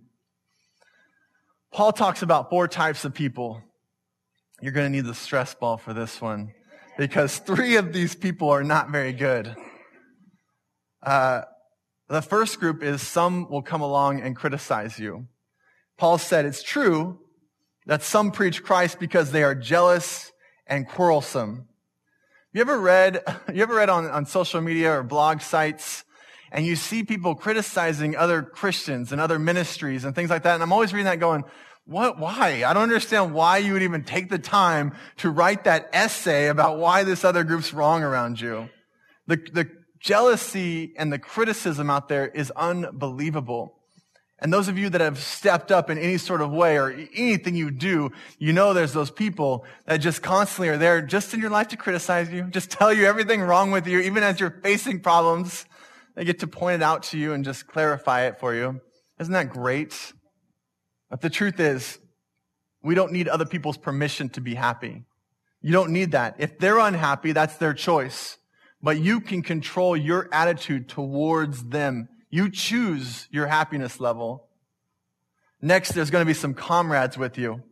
Paul 1.72 1.92
talks 1.92 2.24
about 2.24 2.50
four 2.50 2.68
types 2.68 3.06
of 3.06 3.14
people. 3.14 3.62
You're 4.62 4.72
going 4.72 4.92
to 4.92 4.96
need 4.96 5.06
the 5.06 5.14
stress 5.14 5.54
ball 5.54 5.78
for 5.78 5.94
this 5.94 6.20
one 6.20 6.55
because 6.98 7.38
three 7.38 7.76
of 7.76 7.94
these 7.94 8.16
people 8.16 8.50
are 8.50 8.64
not 8.64 8.90
very 8.90 9.14
good. 9.14 9.56
Uh, 11.04 11.42
the 12.08 12.22
first 12.22 12.60
group 12.60 12.84
is 12.84 13.02
some 13.02 13.50
will 13.50 13.62
come 13.62 13.82
along 13.82 14.22
and 14.22 14.36
criticize 14.36 15.00
you. 15.00 15.28
Paul 15.98 16.18
said 16.18 16.46
it's 16.46 16.64
true 16.64 17.20
that 17.86 18.04
some 18.04 18.32
preach 18.32 18.64
Christ 18.64 19.00
because 19.00 19.32
they 19.32 19.44
are 19.44 19.56
jealous 19.56 20.32
and 20.68 20.88
quarrelsome. 20.88 21.68
You 22.54 22.62
ever 22.62 22.80
read, 22.80 23.24
you 23.54 23.62
ever 23.62 23.76
read 23.76 23.90
on, 23.90 24.08
on 24.08 24.26
social 24.26 24.62
media 24.62 25.00
or 25.00 25.04
blog 25.04 25.42
sites 25.42 26.04
and 26.52 26.66
you 26.66 26.76
see 26.76 27.04
people 27.04 27.36
criticizing 27.36 28.16
other 28.16 28.42
Christians 28.42 29.12
and 29.12 29.20
other 29.20 29.38
ministries 29.38 30.06
and 30.06 30.16
things 30.16 30.30
like 30.30 30.44
that. 30.44 30.54
And 30.54 30.64
I'm 30.64 30.72
always 30.72 30.94
reading 30.94 31.06
that 31.06 31.20
going, 31.20 31.44
what, 31.86 32.18
why? 32.18 32.64
I 32.66 32.74
don't 32.74 32.84
understand 32.84 33.34
why 33.34 33.58
you 33.58 33.74
would 33.74 33.84
even 33.84 34.04
take 34.04 34.30
the 34.30 34.40
time 34.40 34.96
to 35.18 35.30
write 35.30 35.66
that 35.66 35.90
essay 35.94 36.48
about 36.48 36.80
why 36.80 37.04
this 37.04 37.24
other 37.24 37.44
group's 37.44 37.74
wrong 37.74 38.02
around 38.02 38.42
you. 38.42 38.70
The, 39.28 39.38
the 39.38 39.70
jealousy 40.00 40.94
and 40.98 41.14
the 41.14 41.20
criticism 41.20 41.90
out 41.90 42.10
there 42.10 42.28
is 42.28 42.52
unbelievable. 42.52 43.80
And 44.40 44.52
those 44.52 44.68
of 44.68 44.78
you 44.78 44.90
that 44.90 45.00
have 45.00 45.20
stepped 45.20 45.72
up 45.72 45.90
in 45.90 45.98
any 45.98 46.18
sort 46.18 46.42
of 46.42 46.52
way 46.52 46.78
or 46.78 46.92
anything 46.92 47.56
you 47.56 47.72
do, 47.72 48.12
you 48.38 48.52
know 48.52 48.74
there's 48.74 48.94
those 48.94 49.12
people 49.12 49.64
that 49.86 49.98
just 49.98 50.22
constantly 50.22 50.70
are 50.70 50.78
there 50.78 51.02
just 51.02 51.34
in 51.34 51.40
your 51.40 51.50
life 51.50 51.70
to 51.70 51.78
criticize 51.78 52.32
you, 52.32 52.44
just 52.44 52.70
tell 52.70 52.92
you 52.92 53.06
everything 53.06 53.42
wrong 53.42 53.72
with 53.72 53.88
you, 53.88 54.00
even 54.00 54.24
as 54.24 54.40
you're 54.40 54.60
facing 54.64 55.00
problems. 55.00 55.66
They 56.16 56.26
get 56.26 56.40
to 56.40 56.48
point 56.48 56.76
it 56.76 56.84
out 56.84 57.04
to 57.04 57.18
you 57.18 57.34
and 57.34 57.46
just 57.46 57.68
clarify 57.68 58.24
it 58.24 58.40
for 58.40 58.54
you. 58.54 58.82
Isn't 59.20 59.34
that 59.34 59.50
great? 59.50 60.14
But 61.10 61.22
the 61.22 61.30
truth 61.30 61.60
is, 61.60 62.00
we 62.84 62.96
don't 62.96 63.12
need 63.12 63.28
other 63.28 63.46
people's 63.46 63.78
permission 63.78 64.30
to 64.30 64.42
be 64.42 64.56
happy. 64.56 65.04
You 65.62 65.72
don't 65.72 65.92
need 65.92 66.12
that. 66.12 66.36
If 66.38 66.60
they're 66.60 66.80
unhappy, 66.80 67.32
that's 67.32 67.58
their 67.58 67.74
choice. 67.74 68.38
But 68.82 69.00
you 69.00 69.20
can 69.20 69.42
control 69.42 69.98
your 69.98 70.30
attitude 70.32 70.88
towards 70.88 71.64
them. 71.66 72.08
You 72.30 72.52
choose 72.52 73.28
your 73.32 73.48
happiness 73.48 74.00
level. 74.00 74.48
Next, 75.62 75.94
there's 75.94 76.12
going 76.12 76.22
to 76.22 76.30
be 76.30 76.36
some 76.36 76.54
comrades 76.54 77.18
with 77.18 77.38
you. 77.38 77.64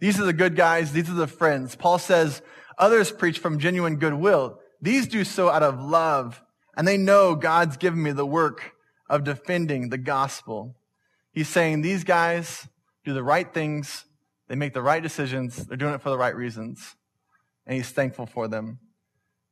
These 0.00 0.18
are 0.18 0.24
the 0.24 0.32
good 0.32 0.56
guys. 0.56 0.92
These 0.92 1.08
are 1.08 1.14
the 1.14 1.28
friends. 1.28 1.76
Paul 1.76 1.98
says, 1.98 2.42
others 2.78 3.12
preach 3.12 3.38
from 3.38 3.60
genuine 3.60 3.96
goodwill. 3.96 4.58
These 4.80 5.06
do 5.06 5.22
so 5.22 5.48
out 5.48 5.62
of 5.62 5.80
love. 5.80 6.42
And 6.76 6.88
they 6.88 6.98
know 6.98 7.34
God's 7.34 7.76
given 7.76 8.02
me 8.02 8.12
the 8.12 8.26
work 8.26 8.72
of 9.08 9.22
defending 9.22 9.88
the 9.88 9.98
gospel. 9.98 10.76
He's 11.32 11.48
saying 11.48 11.82
these 11.82 12.02
guys, 12.02 12.66
do 13.06 13.14
the 13.14 13.22
right 13.22 13.54
things, 13.54 14.04
they 14.48 14.56
make 14.56 14.74
the 14.74 14.82
right 14.82 15.02
decisions, 15.02 15.64
they're 15.66 15.76
doing 15.76 15.94
it 15.94 16.02
for 16.02 16.10
the 16.10 16.18
right 16.18 16.34
reasons, 16.34 16.96
and 17.64 17.76
he's 17.76 17.90
thankful 17.90 18.26
for 18.26 18.48
them. 18.48 18.80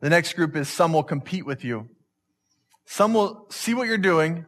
The 0.01 0.11
next 0.11 0.35
group 0.35 0.57
is 0.57 0.69
some 0.69 0.93
will 0.93 1.05
compete 1.05 1.47
with 1.47 1.65
you. 1.65 1.89
Some 2.85 3.15
will 3.15 3.47
see 3.51 3.73
what 3.73 3.87
you're 3.87 3.97
doing, 3.97 4.45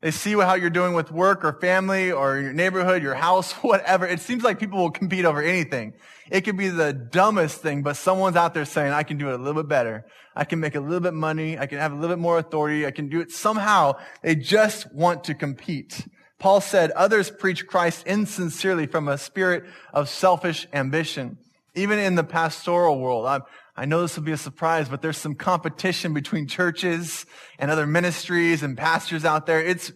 They 0.00 0.10
see 0.10 0.32
how 0.32 0.54
you're 0.54 0.70
doing 0.70 0.94
with 0.94 1.10
work 1.10 1.44
or 1.44 1.58
family 1.60 2.12
or 2.12 2.38
your 2.38 2.52
neighborhood, 2.52 3.02
your 3.02 3.14
house, 3.14 3.52
whatever. 3.62 4.06
It 4.06 4.20
seems 4.20 4.42
like 4.42 4.58
people 4.58 4.78
will 4.78 4.90
compete 4.90 5.24
over 5.24 5.40
anything. 5.40 5.94
It 6.30 6.42
could 6.42 6.56
be 6.56 6.68
the 6.68 6.92
dumbest 6.92 7.62
thing, 7.62 7.82
but 7.82 7.96
someone's 7.96 8.36
out 8.36 8.54
there 8.54 8.64
saying, 8.64 8.92
I 8.92 9.02
can 9.04 9.18
do 9.18 9.28
it 9.30 9.34
a 9.34 9.38
little 9.38 9.62
bit 9.62 9.68
better. 9.68 10.04
I 10.36 10.44
can 10.44 10.60
make 10.60 10.74
a 10.74 10.80
little 10.80 11.00
bit 11.00 11.14
money. 11.14 11.58
I 11.58 11.66
can 11.66 11.78
have 11.78 11.92
a 11.92 11.94
little 11.94 12.14
bit 12.14 12.20
more 12.20 12.38
authority. 12.38 12.86
I 12.86 12.90
can 12.90 13.08
do 13.08 13.20
it 13.20 13.30
somehow. 13.30 13.94
They 14.22 14.34
just 14.34 14.92
want 14.92 15.24
to 15.24 15.34
compete. 15.34 16.06
Paul 16.38 16.60
said, 16.60 16.92
others 16.92 17.30
preach 17.30 17.66
Christ 17.66 18.06
insincerely 18.06 18.86
from 18.86 19.08
a 19.08 19.18
spirit 19.18 19.64
of 19.92 20.08
selfish 20.08 20.68
ambition. 20.72 21.38
Even 21.74 21.98
in 21.98 22.14
the 22.14 22.24
pastoral 22.24 22.98
world, 23.00 23.26
I'm, 23.26 23.42
I 23.76 23.84
know 23.84 24.02
this 24.02 24.16
will 24.16 24.24
be 24.24 24.32
a 24.32 24.36
surprise, 24.36 24.88
but 24.88 25.02
there's 25.02 25.18
some 25.18 25.34
competition 25.34 26.14
between 26.14 26.46
churches 26.46 27.26
and 27.58 27.70
other 27.70 27.86
ministries 27.86 28.62
and 28.62 28.76
pastors 28.76 29.24
out 29.24 29.46
there. 29.46 29.60
It's 29.60 29.92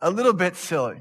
a 0.00 0.10
little 0.10 0.32
bit 0.32 0.56
silly, 0.56 1.00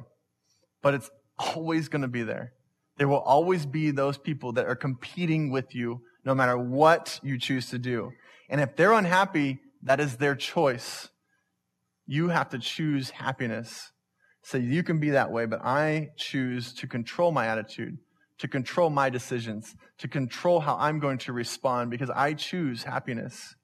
but 0.82 0.94
it's 0.94 1.10
always 1.38 1.90
going 1.90 2.02
to 2.02 2.08
be 2.08 2.24
there. 2.24 2.54
There 2.98 3.08
will 3.08 3.20
always 3.20 3.66
be 3.66 3.92
those 3.92 4.18
people 4.18 4.54
that 4.54 4.66
are 4.66 4.76
competing 4.76 5.52
with 5.52 5.76
you 5.76 6.02
no 6.26 6.34
matter 6.34 6.58
what 6.58 7.20
you 7.24 7.40
choose 7.40 7.70
to 7.70 7.78
do. 7.78 8.12
And 8.50 8.60
if 8.60 8.76
they're 8.76 8.94
unhappy, 8.94 9.60
that 9.84 10.00
is 10.00 10.18
their 10.18 10.36
choice. 10.36 11.10
You 12.06 12.30
have 12.30 12.50
to 12.50 12.60
choose 12.60 13.12
happiness. 13.12 13.92
So 14.48 14.58
you 14.58 14.82
can 14.82 15.00
be 15.00 15.12
that 15.12 15.32
way, 15.32 15.46
but 15.46 15.62
I 15.64 16.12
choose 16.16 16.74
to 16.76 16.88
control 16.88 17.32
my 17.32 17.48
attitude 17.48 17.98
to 18.40 18.48
control 18.48 18.90
my 18.90 19.10
decisions, 19.10 19.76
to 19.98 20.08
control 20.08 20.60
how 20.60 20.78
I'm 20.78 21.00
going 21.00 21.18
to 21.20 21.34
respond 21.34 21.90
because 21.90 22.10
I 22.10 22.34
choose 22.34 22.84
happiness. 22.84 23.56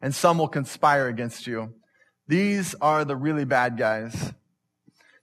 And 0.00 0.14
some 0.14 0.38
will 0.38 0.48
conspire 0.48 1.08
against 1.08 1.46
you. 1.46 1.74
These 2.28 2.74
are 2.80 3.04
the 3.04 3.16
really 3.16 3.44
bad 3.44 3.78
guys. 3.78 4.34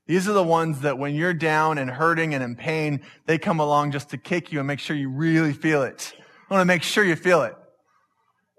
These 0.07 0.27
are 0.27 0.33
the 0.33 0.43
ones 0.43 0.81
that 0.81 0.97
when 0.97 1.15
you're 1.15 1.33
down 1.33 1.77
and 1.77 1.89
hurting 1.89 2.33
and 2.33 2.43
in 2.43 2.55
pain, 2.55 3.01
they 3.25 3.37
come 3.37 3.59
along 3.59 3.91
just 3.91 4.09
to 4.09 4.17
kick 4.17 4.51
you 4.51 4.59
and 4.59 4.67
make 4.67 4.79
sure 4.79 4.95
you 4.95 5.09
really 5.09 5.53
feel 5.53 5.83
it. 5.83 6.13
I 6.49 6.53
want 6.53 6.61
to 6.61 6.65
make 6.65 6.83
sure 6.83 7.03
you 7.03 7.15
feel 7.15 7.43
it. 7.43 7.55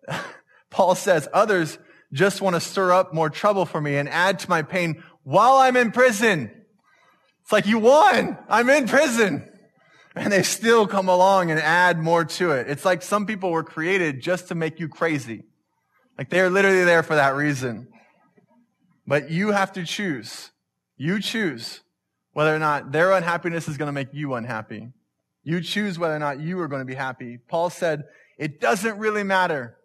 Paul 0.71 0.95
says, 0.95 1.29
others 1.33 1.79
just 2.13 2.41
want 2.41 2.55
to 2.55 2.61
stir 2.61 2.93
up 2.93 3.13
more 3.13 3.29
trouble 3.29 3.67
for 3.67 3.81
me 3.81 3.97
and 3.97 4.09
add 4.09 4.39
to 4.39 4.49
my 4.49 4.63
pain 4.63 5.03
while 5.25 5.57
I'm 5.57 5.77
in 5.77 5.91
prison. 5.91 6.51
It's 7.43 7.53
like 7.53 7.67
you 7.67 7.79
won. 7.79 8.39
I'm 8.49 8.71
in 8.71 8.87
prison 8.87 9.51
and 10.15 10.33
they 10.33 10.43
still 10.43 10.87
come 10.87 11.09
along 11.09 11.51
and 11.51 11.59
add 11.59 11.99
more 11.99 12.25
to 12.25 12.53
it. 12.53 12.71
It's 12.71 12.85
like 12.85 13.03
some 13.03 13.27
people 13.27 13.51
were 13.51 13.65
created 13.65 14.23
just 14.23 14.49
to 14.49 14.55
make 14.55 14.79
you 14.79 14.89
crazy. 14.89 15.43
Like 16.17 16.31
they're 16.31 16.51
literally 16.51 16.85
there 16.85 17.03
for 17.03 17.17
that 17.17 17.35
reason. 17.35 17.89
But 19.07 19.31
you 19.31 19.51
have 19.51 19.73
to 19.73 19.85
choose. 19.85 20.51
You 20.97 21.21
choose 21.21 21.81
whether 22.33 22.55
or 22.55 22.59
not 22.59 22.93
their 22.93 23.13
unhappiness 23.13 23.69
is 23.69 23.77
going 23.77 23.89
to 23.89 23.93
make 23.93 24.09
you 24.13 24.35
unhappy. 24.35 24.89
You 25.43 25.61
choose 25.61 25.99
whether 25.99 26.15
or 26.15 26.21
not 26.21 26.41
you 26.41 26.59
are 26.61 26.69
going 26.69 26.81
to 26.81 26.87
be 26.87 26.95
happy. 26.95 27.39
Paul 27.49 27.69
said, 27.69 28.05
it 28.39 28.61
doesn't 28.61 28.99
really 28.99 29.23
matter. 29.23 29.77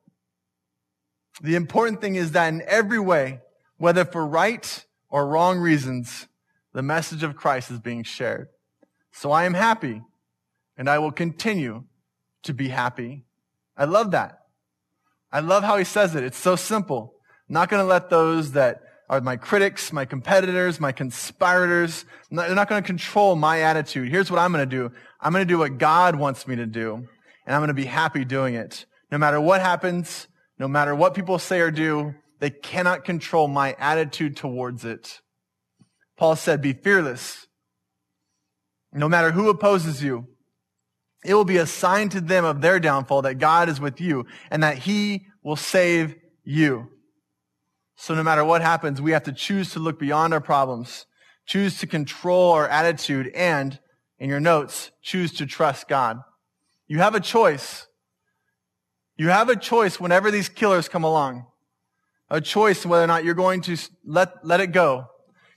The 1.41 1.55
important 1.55 2.01
thing 2.01 2.15
is 2.15 2.31
that 2.31 2.47
in 2.47 2.61
every 2.65 2.99
way, 2.99 3.39
whether 3.77 4.05
for 4.05 4.25
right 4.25 4.85
or 5.09 5.27
wrong 5.27 5.59
reasons, 5.59 6.27
the 6.73 6.81
message 6.81 7.23
of 7.23 7.35
Christ 7.35 7.71
is 7.71 7.79
being 7.79 8.03
shared. 8.03 8.49
So 9.11 9.31
I 9.31 9.45
am 9.45 9.53
happy 9.53 10.01
and 10.77 10.89
I 10.89 10.99
will 10.99 11.11
continue 11.11 11.85
to 12.43 12.53
be 12.53 12.69
happy. 12.69 13.25
I 13.75 13.85
love 13.85 14.11
that. 14.11 14.39
I 15.31 15.39
love 15.41 15.63
how 15.63 15.77
he 15.77 15.83
says 15.83 16.15
it. 16.15 16.23
It's 16.23 16.37
so 16.37 16.55
simple. 16.55 17.15
I'm 17.47 17.53
not 17.53 17.69
going 17.69 17.81
to 17.83 17.87
let 17.87 18.09
those 18.09 18.53
that 18.53 18.81
are 19.09 19.21
my 19.21 19.35
critics, 19.35 19.91
my 19.91 20.05
competitors, 20.05 20.79
my 20.79 20.91
conspirators, 20.91 22.05
they're 22.29 22.53
not 22.53 22.69
going 22.69 22.81
to 22.81 22.85
control 22.85 23.35
my 23.35 23.61
attitude. 23.61 24.07
Here's 24.09 24.29
what 24.29 24.39
I'm 24.39 24.51
going 24.51 24.69
to 24.69 24.75
do. 24.75 24.91
I'm 25.19 25.33
going 25.33 25.45
to 25.45 25.51
do 25.51 25.57
what 25.57 25.79
God 25.79 26.15
wants 26.15 26.47
me 26.47 26.55
to 26.57 26.67
do, 26.67 27.07
and 27.45 27.55
I'm 27.55 27.59
going 27.59 27.69
to 27.69 27.73
be 27.73 27.85
happy 27.85 28.23
doing 28.23 28.53
it. 28.53 28.85
No 29.11 29.17
matter 29.17 29.41
what 29.41 29.61
happens, 29.61 30.27
no 30.59 30.67
matter 30.67 30.93
what 30.93 31.15
people 31.15 31.39
say 31.39 31.59
or 31.59 31.71
do, 31.71 32.13
they 32.39 32.49
cannot 32.49 33.05
control 33.05 33.47
my 33.47 33.75
attitude 33.79 34.37
towards 34.37 34.85
it. 34.85 35.21
Paul 36.17 36.35
said, 36.35 36.61
be 36.61 36.73
fearless. 36.73 37.47
No 38.91 39.07
matter 39.07 39.31
who 39.31 39.49
opposes 39.49 40.03
you, 40.03 40.27
it 41.23 41.33
will 41.33 41.45
be 41.45 41.57
a 41.57 41.65
sign 41.65 42.09
to 42.09 42.21
them 42.21 42.45
of 42.45 42.61
their 42.61 42.79
downfall 42.79 43.23
that 43.23 43.35
God 43.35 43.69
is 43.69 43.79
with 43.79 43.99
you 43.99 44.25
and 44.49 44.63
that 44.63 44.79
he 44.79 45.27
will 45.43 45.55
save 45.55 46.15
you. 46.43 46.89
So 47.95 48.15
no 48.15 48.23
matter 48.23 48.45
what 48.45 48.61
happens, 48.61 49.01
we 49.01 49.11
have 49.11 49.23
to 49.23 49.33
choose 49.33 49.71
to 49.71 49.79
look 49.79 49.99
beyond 49.99 50.33
our 50.33 50.39
problems, 50.39 51.05
choose 51.45 51.79
to 51.79 51.87
control 51.87 52.53
our 52.53 52.67
attitude, 52.67 53.29
and 53.35 53.77
in 54.17 54.29
your 54.29 54.39
notes, 54.39 54.91
choose 55.01 55.33
to 55.33 55.45
trust 55.45 55.87
God. 55.89 56.19
You 56.87 56.99
have 56.99 57.15
a 57.15 57.19
choice. 57.19 57.87
You 59.17 59.29
have 59.29 59.49
a 59.49 59.55
choice 59.55 59.99
whenever 59.99 60.31
these 60.31 60.47
killers 60.47 60.87
come 60.87 61.03
along. 61.03 61.45
A 62.29 62.41
choice 62.41 62.85
whether 62.85 63.03
or 63.03 63.07
not 63.07 63.23
you're 63.23 63.33
going 63.33 63.61
to 63.61 63.77
let, 64.05 64.45
let 64.45 64.59
it 64.59 64.71
go. 64.71 65.07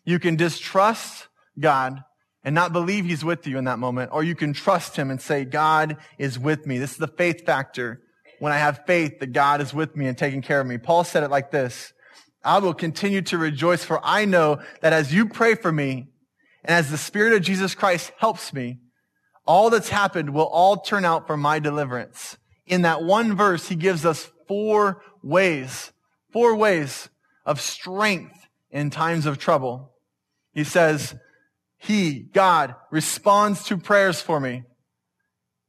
You 0.05 0.19
can 0.19 0.37
distrust 0.37 1.29
God 1.59 2.03
and 2.45 2.55
not 2.55 2.73
believe 2.73 3.05
he's 3.05 3.25
with 3.25 3.47
you 3.47 3.59
in 3.59 3.65
that 3.65 3.79
moment. 3.79 4.11
Or 4.13 4.25
you 4.25 4.35
can 4.35 4.53
trust 4.53 4.97
him 4.97 5.11
and 5.11 5.21
say, 5.21 5.45
God 5.45 5.97
is 6.19 6.39
with 6.39 6.67
me. 6.67 6.79
This 6.79 6.93
is 6.93 6.99
the 6.99 7.09
faith 7.09 7.45
factor. 7.45 8.01
When 8.39 8.53
I 8.53 8.59
have 8.59 8.85
faith 8.87 9.21
that 9.21 9.33
God 9.33 9.61
is 9.61 9.73
with 9.73 9.95
me 9.95 10.07
and 10.07 10.19
taking 10.19 10.43
care 10.43 10.61
of 10.61 10.67
me. 10.67 10.79
Paul 10.79 11.05
said 11.05 11.23
it 11.23 11.31
like 11.31 11.53
this. 11.53 11.93
I 12.45 12.59
will 12.59 12.75
continue 12.75 13.23
to 13.23 13.39
rejoice 13.39 13.85
for 13.85 14.01
I 14.03 14.25
know 14.25 14.61
that 14.81 14.93
as 14.93 15.15
you 15.15 15.29
pray 15.29 15.55
for 15.55 15.71
me 15.71 16.09
and 16.65 16.75
as 16.75 16.91
the 16.91 16.99
Spirit 16.99 17.35
of 17.35 17.43
Jesus 17.43 17.77
Christ 17.77 18.11
helps 18.19 18.53
me, 18.53 18.81
all 19.47 19.71
that's 19.71 19.91
happened 19.91 20.31
will 20.31 20.47
all 20.47 20.79
turn 20.79 21.05
out 21.05 21.29
for 21.29 21.37
my 21.37 21.61
deliverance. 21.61 22.37
In 22.67 22.83
that 22.83 23.05
one 23.05 23.37
verse, 23.37 23.69
he 23.69 23.77
gives 23.77 24.05
us 24.05 24.29
four 24.49 25.03
ways, 25.23 25.92
four 26.33 26.57
ways 26.57 27.09
of 27.45 27.61
strength 27.61 28.47
in 28.71 28.91
times 28.91 29.27
of 29.27 29.39
trouble. 29.39 29.93
He 30.53 30.65
says, 30.65 31.15
he, 31.79 32.21
God, 32.21 32.75
responds 32.91 33.65
to 33.65 33.77
prayers 33.77 34.21
for 34.21 34.41
me. 34.41 34.65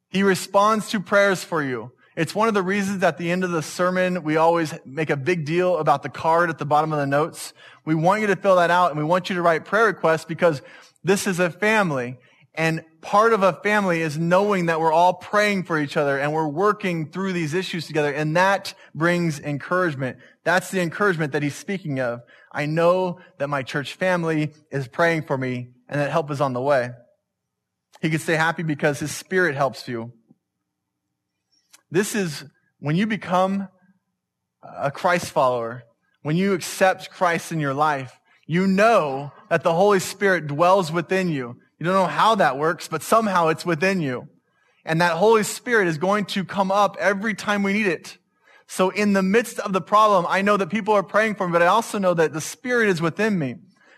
He 0.09 0.23
responds 0.23 0.89
to 0.89 0.99
prayers 0.99 1.43
for 1.43 1.63
you. 1.63 1.91
It's 2.15 2.35
one 2.35 2.47
of 2.47 2.53
the 2.53 2.61
reasons 2.61 3.01
at 3.01 3.17
the 3.17 3.31
end 3.31 3.43
of 3.43 3.49
the 3.49 3.63
sermon, 3.63 4.21
we 4.23 4.37
always 4.37 4.73
make 4.85 5.09
a 5.09 5.17
big 5.17 5.45
deal 5.45 5.77
about 5.77 6.03
the 6.03 6.09
card 6.09 6.51
at 6.51 6.59
the 6.59 6.65
bottom 6.65 6.93
of 6.93 6.99
the 6.99 7.07
notes. 7.07 7.53
We 7.85 7.95
want 7.95 8.21
you 8.21 8.27
to 8.27 8.35
fill 8.35 8.57
that 8.57 8.69
out 8.69 8.91
and 8.91 8.99
we 8.99 9.03
want 9.03 9.29
you 9.29 9.35
to 9.35 9.41
write 9.41 9.65
prayer 9.65 9.87
requests 9.87 10.25
because 10.25 10.61
this 11.03 11.25
is 11.25 11.39
a 11.39 11.49
family. 11.49 12.19
And 12.55 12.85
part 13.01 13.33
of 13.33 13.41
a 13.41 13.53
family 13.53 14.01
is 14.01 14.17
knowing 14.17 14.67
that 14.67 14.79
we're 14.79 14.91
all 14.91 15.15
praying 15.15 15.63
for 15.63 15.79
each 15.79 15.97
other 15.97 16.19
and 16.19 16.31
we're 16.31 16.47
working 16.47 17.09
through 17.09 17.33
these 17.33 17.53
issues 17.53 17.87
together. 17.87 18.13
And 18.13 18.35
that 18.37 18.75
brings 18.93 19.39
encouragement. 19.39 20.17
That's 20.43 20.69
the 20.69 20.79
encouragement 20.81 21.33
that 21.33 21.41
he's 21.41 21.55
speaking 21.55 21.99
of. 21.99 22.21
I 22.51 22.67
know 22.67 23.19
that 23.39 23.47
my 23.47 23.63
church 23.63 23.95
family 23.95 24.53
is 24.71 24.87
praying 24.87 25.23
for 25.23 25.37
me 25.37 25.69
and 25.89 25.99
that 25.99 26.11
help 26.11 26.29
is 26.29 26.41
on 26.41 26.53
the 26.53 26.61
way. 26.61 26.91
He 28.01 28.09
can 28.09 28.19
stay 28.19 28.35
happy 28.35 28.63
because 28.63 28.99
his 28.99 29.11
spirit 29.11 29.55
helps 29.55 29.87
you. 29.87 30.11
This 31.89 32.13
is 32.13 32.43
when 32.79 32.95
you 32.95 33.07
become 33.07 33.67
a 34.61 34.91
Christ 34.91 35.31
follower, 35.31 35.83
when 36.21 36.35
you 36.35 36.53
accept 36.53 37.09
Christ 37.09 37.51
in 37.51 37.59
your 37.59 37.73
life, 37.73 38.19
you 38.45 38.67
know 38.67 39.31
that 39.49 39.63
the 39.63 39.73
Holy 39.73 39.99
Spirit 39.99 40.47
dwells 40.47 40.91
within 40.91 41.29
you. 41.29 41.57
You 41.83 41.89
don't 41.89 42.01
know 42.01 42.07
how 42.07 42.35
that 42.35 42.57
works, 42.57 42.87
but 42.87 43.03
somehow 43.03 43.49
it's 43.49 43.65
within 43.65 43.99
you. 43.99 44.29
And 44.85 45.01
that 45.01 45.17
Holy 45.17 45.43
Spirit 45.43 45.89
is 45.89 45.97
going 45.97 46.23
to 46.27 46.45
come 46.45 46.71
up 46.71 46.95
every 46.97 47.33
time 47.33 47.61
we 47.61 47.73
need 47.73 47.87
it. 47.87 48.17
So 48.67 48.89
in 48.89 49.11
the 49.11 49.21
midst 49.21 49.59
of 49.59 49.73
the 49.73 49.81
problem, 49.81 50.25
I 50.29 50.43
know 50.43 50.55
that 50.55 50.69
people 50.69 50.93
are 50.93 51.03
praying 51.03 51.35
for 51.35 51.45
me, 51.45 51.51
but 51.51 51.61
I 51.61 51.65
also 51.65 51.99
know 51.99 52.13
that 52.13 52.31
the 52.31 52.39
Spirit 52.39 52.87
is 52.87 53.01
within 53.01 53.37
me. 53.37 53.55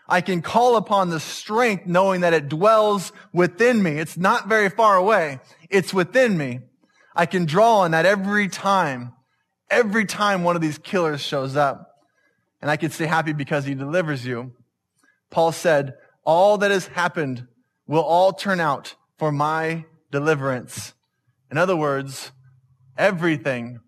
I 0.09 0.21
can 0.21 0.41
call 0.41 0.77
upon 0.77 1.11
the 1.11 1.19
strength 1.19 1.85
knowing 1.85 2.21
that 2.21 2.33
it 2.33 2.49
dwells 2.49 3.11
within 3.31 3.83
me. 3.83 3.99
It's 3.99 4.17
not 4.17 4.47
very 4.47 4.71
far 4.71 4.95
away. 4.95 5.39
It's 5.69 5.93
within 5.93 6.39
me. 6.39 6.61
I 7.15 7.27
can 7.27 7.45
draw 7.45 7.81
on 7.81 7.91
that 7.91 8.07
every 8.07 8.47
time, 8.47 9.13
every 9.69 10.05
time 10.05 10.43
one 10.43 10.55
of 10.55 10.61
these 10.63 10.79
killers 10.79 11.21
shows 11.21 11.55
up. 11.55 11.87
And 12.63 12.71
I 12.71 12.77
can 12.77 12.89
stay 12.89 13.05
happy 13.05 13.33
because 13.33 13.63
he 13.63 13.75
delivers 13.75 14.25
you. 14.25 14.53
Paul 15.29 15.51
said, 15.51 15.93
all 16.23 16.57
that 16.57 16.71
has 16.71 16.87
happened 16.87 17.45
will 17.87 18.03
all 18.03 18.33
turn 18.33 18.59
out 18.59 18.95
for 19.17 19.31
my 19.31 19.85
deliverance. 20.11 20.93
In 21.51 21.57
other 21.57 21.75
words, 21.75 22.31
everything, 22.97 23.79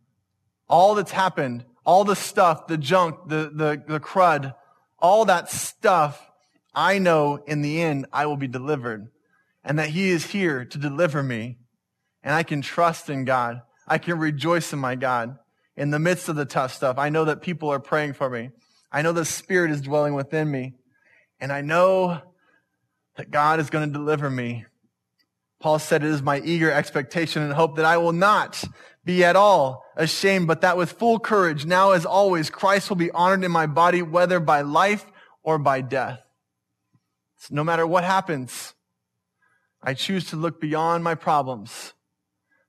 all 0.70 0.96
that's 0.96 1.12
happened, 1.12 1.66
all 1.86 2.04
the 2.04 2.16
stuff, 2.16 2.68
the 2.68 2.78
junk, 2.78 3.28
the, 3.28 3.52
the, 3.54 3.84
the 3.88 4.00
crud, 4.00 4.54
all 5.00 5.26
that 5.26 5.50
stuff, 5.50 6.30
I 6.74 7.00
know 7.00 7.38
in 7.48 7.62
the 7.62 7.82
end 7.82 8.06
I 8.14 8.26
will 8.26 8.38
be 8.38 8.48
delivered 8.48 9.10
and 9.64 9.80
that 9.80 9.90
he 9.90 10.10
is 10.10 10.28
here 10.28 10.64
to 10.64 10.78
deliver 10.78 11.24
me. 11.24 11.58
And 12.24 12.34
I 12.34 12.44
can 12.44 12.62
trust 12.62 13.10
in 13.10 13.26
God. 13.26 13.62
I 13.88 13.98
can 13.98 14.20
rejoice 14.20 14.74
in 14.74 14.80
my 14.80 14.96
God. 14.96 15.38
In 15.76 15.92
the 15.92 16.00
midst 16.00 16.30
of 16.30 16.36
the 16.36 16.46
tough 16.46 16.74
stuff, 16.74 16.98
I 16.98 17.10
know 17.10 17.26
that 17.26 17.42
people 17.42 17.70
are 17.70 17.80
praying 17.80 18.14
for 18.14 18.30
me. 18.30 18.50
I 18.92 19.02
know 19.02 19.12
the 19.12 19.26
Spirit 19.26 19.72
is 19.72 19.82
dwelling 19.82 20.14
within 20.14 20.50
me. 20.50 20.74
And 21.40 21.52
I 21.52 21.62
know 21.62 22.22
that 23.18 23.32
God 23.32 23.60
is 23.60 23.70
going 23.70 23.88
to 23.88 23.94
deliver 23.94 24.30
me. 24.30 24.66
Paul 25.60 25.80
said, 25.80 26.04
it 26.04 26.10
is 26.10 26.22
my 26.22 26.40
eager 26.40 26.72
expectation 26.72 27.42
and 27.42 27.52
hope 27.52 27.76
that 27.76 27.86
I 27.86 27.98
will 27.98 28.14
not 28.14 28.64
be 29.04 29.24
at 29.24 29.36
all 29.36 29.84
ashamed, 29.96 30.48
but 30.48 30.62
that 30.62 30.78
with 30.78 30.92
full 30.92 31.20
courage, 31.20 31.66
now 31.66 31.92
as 31.92 32.06
always, 32.06 32.50
Christ 32.50 32.90
will 32.90 32.98
be 32.98 33.12
honored 33.12 33.44
in 33.44 33.52
my 33.52 33.66
body, 33.66 34.02
whether 34.02 34.40
by 34.40 34.62
life 34.62 35.06
or 35.44 35.58
by 35.58 35.82
death. 35.82 36.20
So 37.38 37.56
no 37.56 37.64
matter 37.64 37.88
what 37.88 38.04
happens, 38.04 38.74
I 39.82 39.94
choose 39.94 40.26
to 40.30 40.36
look 40.36 40.62
beyond 40.62 41.04
my 41.04 41.16
problems. 41.16 41.94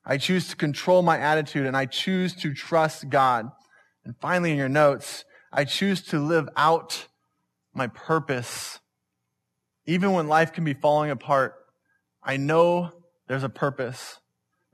I 0.05 0.17
choose 0.17 0.49
to 0.49 0.57
control 0.57 1.03
my 1.03 1.19
attitude 1.19 1.67
and 1.67 1.77
I 1.77 1.85
choose 1.85 2.35
to 2.37 2.55
trust 2.55 3.11
God. 3.11 3.51
And 4.05 4.17
finally, 4.21 4.53
in 4.53 4.57
your 4.57 4.69
notes, 4.69 5.25
I 5.53 5.65
choose 5.65 6.01
to 6.07 6.19
live 6.19 6.49
out 6.57 7.09
my 7.75 7.89
purpose. 7.89 8.81
Even 9.88 10.12
when 10.12 10.29
life 10.29 10.53
can 10.53 10.64
be 10.64 10.74
falling 10.74 11.11
apart, 11.11 11.55
I 12.22 12.37
know 12.37 12.92
there's 13.27 13.42
a 13.42 13.48
purpose. 13.48 14.18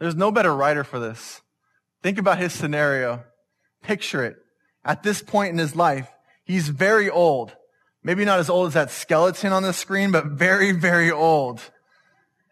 There's 0.01 0.17
no 0.17 0.33
better 0.33 0.53
writer 0.53 0.83
for 0.83 0.99
this. 0.99 1.41
Think 2.03 2.19
about 2.19 2.39
his 2.39 2.53
scenario. 2.53 3.23
Picture 3.81 4.25
it. 4.25 4.35
At 4.85 5.05
this 5.05 5.23
point 5.23 5.53
in 5.53 5.59
his 5.59 5.77
life, 5.77 6.11
he's 6.43 6.69
very 6.69 7.09
old. 7.09 7.55
Maybe 8.03 8.25
not 8.25 8.41
as 8.41 8.51
old 8.51 8.67
as 8.67 8.75
that 8.75 8.91
skeleton 8.91 9.53
on 9.53 9.63
the 9.63 9.73
screen, 9.73 10.11
but 10.11 10.27
very, 10.27 10.73
very 10.73 11.13
old. 11.13 11.61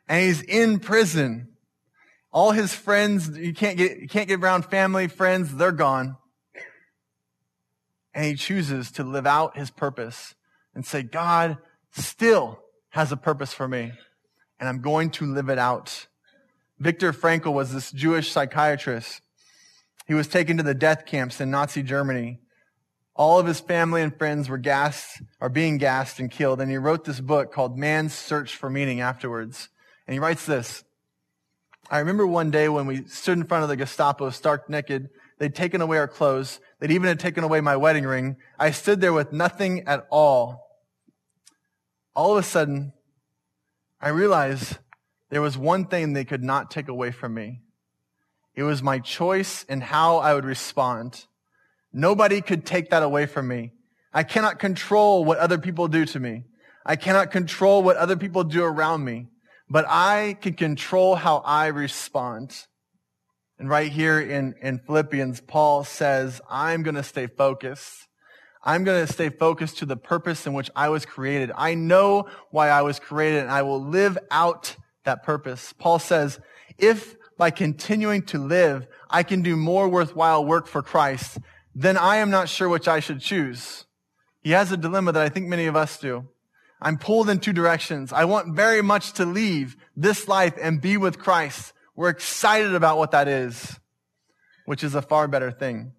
And 0.07 0.25
he's 0.25 0.40
in 0.42 0.79
prison. 0.79 1.48
All 2.31 2.53
his 2.53 2.72
friends, 2.72 3.29
you 3.37 3.55
can't 3.55 3.77
get, 3.77 3.98
you 3.98 4.07
can't 4.07 4.29
get 4.29 4.38
around 4.38 4.66
family, 4.66 5.09
friends, 5.09 5.53
they're 5.53 5.72
gone. 5.72 6.16
And 8.14 8.25
he 8.25 8.35
chooses 8.37 8.92
to 8.92 9.03
live 9.03 9.27
out 9.27 9.57
his 9.57 9.72
purpose 9.72 10.37
and 10.77 10.87
say, 10.87 11.03
God 11.03 11.59
still 11.92 12.61
has 12.90 13.12
a 13.12 13.16
purpose 13.16 13.52
for 13.52 13.68
me 13.68 13.92
and 14.62 14.68
I'm 14.68 14.81
going 14.81 15.11
to 15.11 15.26
live 15.26 15.48
it 15.48 15.59
out. 15.59 16.07
Viktor 16.78 17.12
Frankl 17.12 17.52
was 17.52 17.72
this 17.72 17.90
Jewish 17.90 18.31
psychiatrist. 18.31 19.20
He 20.07 20.14
was 20.14 20.28
taken 20.28 20.57
to 20.57 20.62
the 20.62 20.72
death 20.72 21.05
camps 21.05 21.40
in 21.40 21.50
Nazi 21.50 21.83
Germany. 21.83 22.38
All 23.16 23.40
of 23.40 23.46
his 23.46 23.59
family 23.59 24.02
and 24.02 24.16
friends 24.16 24.48
were 24.48 24.59
gassed, 24.59 25.20
or 25.40 25.48
being 25.48 25.78
gassed 25.78 26.20
and 26.20 26.31
killed. 26.31 26.61
And 26.61 26.70
he 26.70 26.76
wrote 26.76 27.05
this 27.05 27.18
book 27.18 27.52
called 27.52 27.76
Man's 27.76 28.14
Search 28.14 28.55
for 28.55 28.70
Meaning 28.70 29.00
afterwards. 29.00 29.68
And 30.07 30.14
he 30.14 30.20
writes 30.20 30.46
this. 30.46 30.85
I 31.90 31.98
remember 31.98 32.24
one 32.24 32.52
day 32.52 32.68
when 32.68 32.87
we 32.87 33.05
stood 33.07 33.38
in 33.38 33.44
front 33.44 33.64
of 33.64 33.68
the 33.68 33.76
Gestapo 33.76 34.31
stark 34.31 34.70
naked. 34.70 35.11
They'd 35.38 35.57
taken 35.57 35.81
away 35.81 35.98
our 35.98 36.07
clothes. 36.07 36.61
They'd 36.78 36.92
even 36.92 37.09
had 37.09 37.18
taken 37.18 37.42
away 37.42 37.61
my 37.61 37.76
wedding 37.76 38.05
ring. 38.05 38.37
I 38.61 38.70
stood 38.70 39.00
there 39.00 39.12
with 39.12 39.33
nothing 39.33 39.88
at 39.88 40.07
all. 40.09 40.72
All 42.14 42.33
of 42.33 42.38
a 42.38 42.46
sudden, 42.46 42.92
I 44.01 44.09
realized 44.09 44.79
there 45.31 45.40
was 45.40 45.57
one 45.57 45.87
thing 45.87 46.12
they 46.12 46.25
could 46.25 46.42
not 46.42 46.70
take 46.70 46.88
away 46.88 47.11
from 47.11 47.35
me. 47.35 47.61
It 48.55 48.64
was 48.64 48.83
my 48.83 48.98
choice 48.98 49.64
and 49.68 49.83
how 49.83 50.18
I 50.18 50.35
would 50.35 50.44
respond. 50.44 51.27
Nobody 51.92 52.40
could 52.40 52.66
take 52.66 52.90
that 52.90 53.03
away 53.03 53.27
from 53.27 53.48
me. 53.48 53.72
I 54.12 54.25
cannot 54.25 54.59
control 54.59 55.25
what 55.25 55.38
other 55.38 55.57
people 55.57 55.88
do 55.88 56.05
to 56.05 56.20
me. 56.20 56.44
I 56.85 56.96
cannot 56.96 57.31
control 57.31 57.83
what 57.83 57.96
other 57.96 58.16
people 58.16 58.44
do 58.44 58.62
around 58.62 59.05
me, 59.05 59.29
but 59.70 59.87
I 59.88 60.37
can 60.40 60.55
control 60.55 61.14
how 61.14 61.38
I 61.38 61.68
respond. 61.68 62.66
And 63.59 63.70
right 63.70 63.90
here 63.90 64.20
in, 64.20 64.55
in 64.61 64.81
Philippians, 64.81 65.40
Paul 65.40 65.85
says, 65.85 66.40
I'm 66.51 66.83
going 66.83 66.96
to 66.96 67.03
stay 67.03 67.27
focused. 67.27 68.09
I'm 68.64 68.85
going 68.85 69.05
to 69.05 69.12
stay 69.12 69.29
focused 69.29 69.79
to 69.79 69.87
the 69.87 69.96
purpose 69.96 70.46
in 70.46 70.53
which 70.53 70.70
I 70.77 70.88
was 70.88 71.05
created. 71.05 71.51
I 71.57 71.75
know 71.75 72.29
why 72.51 72.68
I 72.68 72.83
was 72.83 73.01
created 73.01 73.42
and 73.42 73.51
I 73.51 73.62
will 73.62 73.83
live 73.83 74.16
out 74.31 74.77
that 75.05 75.25
purpose. 75.25 75.72
Paul 75.79 75.98
says, 75.98 76.38
if 76.79 77.16
by 77.37 77.51
continuing 77.51 78.22
to 78.27 78.38
live, 78.38 78.87
I 79.11 79.25
can 79.25 79.42
do 79.42 79.57
more 79.57 79.88
worthwhile 79.88 80.44
work 80.44 80.68
for 80.68 80.83
Christ, 80.83 81.38
then 81.75 81.96
I 81.96 82.18
am 82.18 82.31
not 82.31 82.48
sure 82.48 82.68
which 82.68 82.87
I 82.87 83.01
should 83.01 83.20
choose. 83.20 83.85
He 84.42 84.51
has 84.53 84.70
a 84.70 84.77
dilemma 84.77 85.12
that 85.12 85.22
I 85.22 85.29
think 85.29 85.48
many 85.48 85.66
of 85.66 85.77
us 85.77 85.98
do. 85.98 86.29
I'm 86.81 86.98
pulled 86.98 87.31
in 87.31 87.38
two 87.38 87.53
directions. 87.53 88.12
I 88.12 88.25
want 88.25 88.55
very 88.55 88.83
much 88.83 89.12
to 89.14 89.25
leave 89.25 89.77
this 89.96 90.29
life 90.29 90.55
and 90.61 90.81
be 90.81 90.96
with 90.96 91.18
Christ. 91.18 91.72
We're 91.94 92.09
excited 92.09 92.75
about 92.75 92.98
what 92.98 93.12
that 93.12 93.29
is, 93.29 93.79
which 94.66 94.83
is 94.83 94.94
a 94.94 95.03
far 95.03 95.29
better 95.29 95.51
thing. 95.51 95.92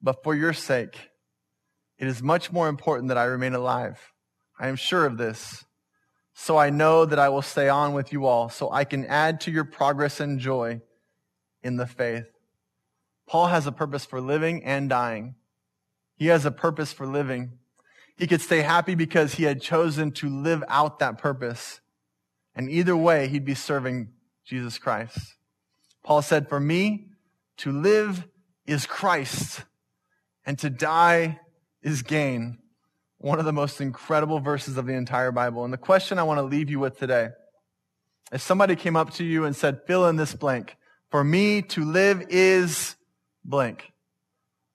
But 0.00 0.22
for 0.22 0.34
your 0.34 0.52
sake, 0.52 0.96
it 1.98 2.06
is 2.06 2.22
much 2.22 2.52
more 2.52 2.68
important 2.68 3.08
that 3.08 3.18
I 3.18 3.24
remain 3.24 3.54
alive. 3.54 4.12
I 4.58 4.68
am 4.68 4.76
sure 4.76 5.04
of 5.04 5.18
this. 5.18 5.64
So 6.34 6.56
I 6.56 6.70
know 6.70 7.04
that 7.04 7.18
I 7.18 7.28
will 7.28 7.42
stay 7.42 7.68
on 7.68 7.94
with 7.94 8.12
you 8.12 8.26
all, 8.26 8.48
so 8.48 8.70
I 8.70 8.84
can 8.84 9.04
add 9.06 9.40
to 9.42 9.50
your 9.50 9.64
progress 9.64 10.20
and 10.20 10.38
joy 10.38 10.80
in 11.62 11.76
the 11.76 11.86
faith. 11.86 12.26
Paul 13.26 13.48
has 13.48 13.66
a 13.66 13.72
purpose 13.72 14.04
for 14.04 14.20
living 14.20 14.64
and 14.64 14.88
dying. 14.88 15.34
He 16.16 16.26
has 16.28 16.46
a 16.46 16.52
purpose 16.52 16.92
for 16.92 17.06
living. 17.06 17.58
He 18.16 18.26
could 18.26 18.40
stay 18.40 18.62
happy 18.62 18.94
because 18.94 19.34
he 19.34 19.44
had 19.44 19.60
chosen 19.60 20.12
to 20.12 20.28
live 20.28 20.62
out 20.68 21.00
that 21.00 21.18
purpose. 21.18 21.80
And 22.54 22.70
either 22.70 22.96
way, 22.96 23.28
he'd 23.28 23.44
be 23.44 23.54
serving 23.54 24.08
Jesus 24.44 24.78
Christ. 24.78 25.34
Paul 26.04 26.22
said, 26.22 26.48
For 26.48 26.58
me, 26.60 27.08
to 27.58 27.72
live 27.72 28.26
is 28.66 28.86
Christ, 28.86 29.64
and 30.46 30.58
to 30.60 30.70
die 30.70 31.40
is 31.88 32.02
gain. 32.02 32.58
One 33.18 33.38
of 33.38 33.44
the 33.44 33.52
most 33.52 33.80
incredible 33.80 34.38
verses 34.40 34.76
of 34.76 34.86
the 34.86 34.94
entire 34.94 35.32
Bible. 35.32 35.64
And 35.64 35.72
the 35.72 35.78
question 35.78 36.18
I 36.18 36.22
want 36.22 36.38
to 36.38 36.44
leave 36.44 36.70
you 36.70 36.78
with 36.78 36.98
today 36.98 37.30
if 38.30 38.42
somebody 38.42 38.76
came 38.76 38.94
up 38.94 39.14
to 39.14 39.24
you 39.24 39.44
and 39.44 39.56
said, 39.56 39.80
fill 39.86 40.06
in 40.06 40.16
this 40.16 40.34
blank, 40.34 40.76
for 41.10 41.24
me 41.24 41.62
to 41.62 41.84
live 41.84 42.26
is 42.28 42.94
blank, 43.42 43.90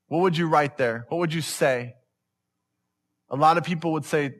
what 0.07 0.21
would 0.21 0.37
you 0.37 0.47
write 0.47 0.77
there? 0.77 1.05
What 1.09 1.19
would 1.19 1.33
you 1.33 1.41
say? 1.41 1.93
A 3.29 3.35
lot 3.35 3.57
of 3.57 3.63
people 3.63 3.93
would 3.93 4.05
say, 4.05 4.35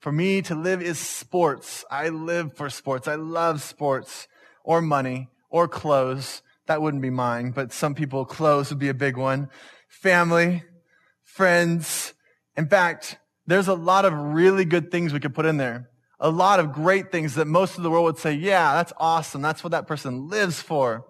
for 0.00 0.12
me 0.12 0.42
to 0.42 0.54
live 0.54 0.82
is 0.82 0.98
sports. 0.98 1.84
I 1.90 2.10
live 2.10 2.54
for 2.56 2.68
sports. 2.68 3.08
I 3.08 3.14
love 3.14 3.62
sports 3.62 4.28
or 4.62 4.82
money 4.82 5.28
or 5.48 5.66
clothes. 5.66 6.42
That 6.66 6.82
wouldn't 6.82 7.02
be 7.02 7.10
mine, 7.10 7.52
but 7.52 7.72
some 7.72 7.94
people, 7.94 8.26
clothes 8.26 8.70
would 8.70 8.78
be 8.78 8.90
a 8.90 8.94
big 8.94 9.16
one. 9.16 9.48
Family, 9.88 10.62
friends. 11.34 12.14
In 12.56 12.68
fact, 12.68 13.18
there's 13.46 13.66
a 13.66 13.74
lot 13.74 14.04
of 14.04 14.12
really 14.14 14.64
good 14.64 14.92
things 14.92 15.12
we 15.12 15.18
could 15.18 15.34
put 15.34 15.46
in 15.46 15.56
there. 15.56 15.90
A 16.20 16.30
lot 16.30 16.60
of 16.60 16.72
great 16.72 17.10
things 17.10 17.34
that 17.34 17.46
most 17.46 17.76
of 17.76 17.82
the 17.82 17.90
world 17.90 18.04
would 18.04 18.18
say, 18.18 18.32
yeah, 18.32 18.74
that's 18.74 18.92
awesome. 18.98 19.42
That's 19.42 19.64
what 19.64 19.72
that 19.72 19.88
person 19.88 20.28
lives 20.28 20.62
for. 20.62 21.04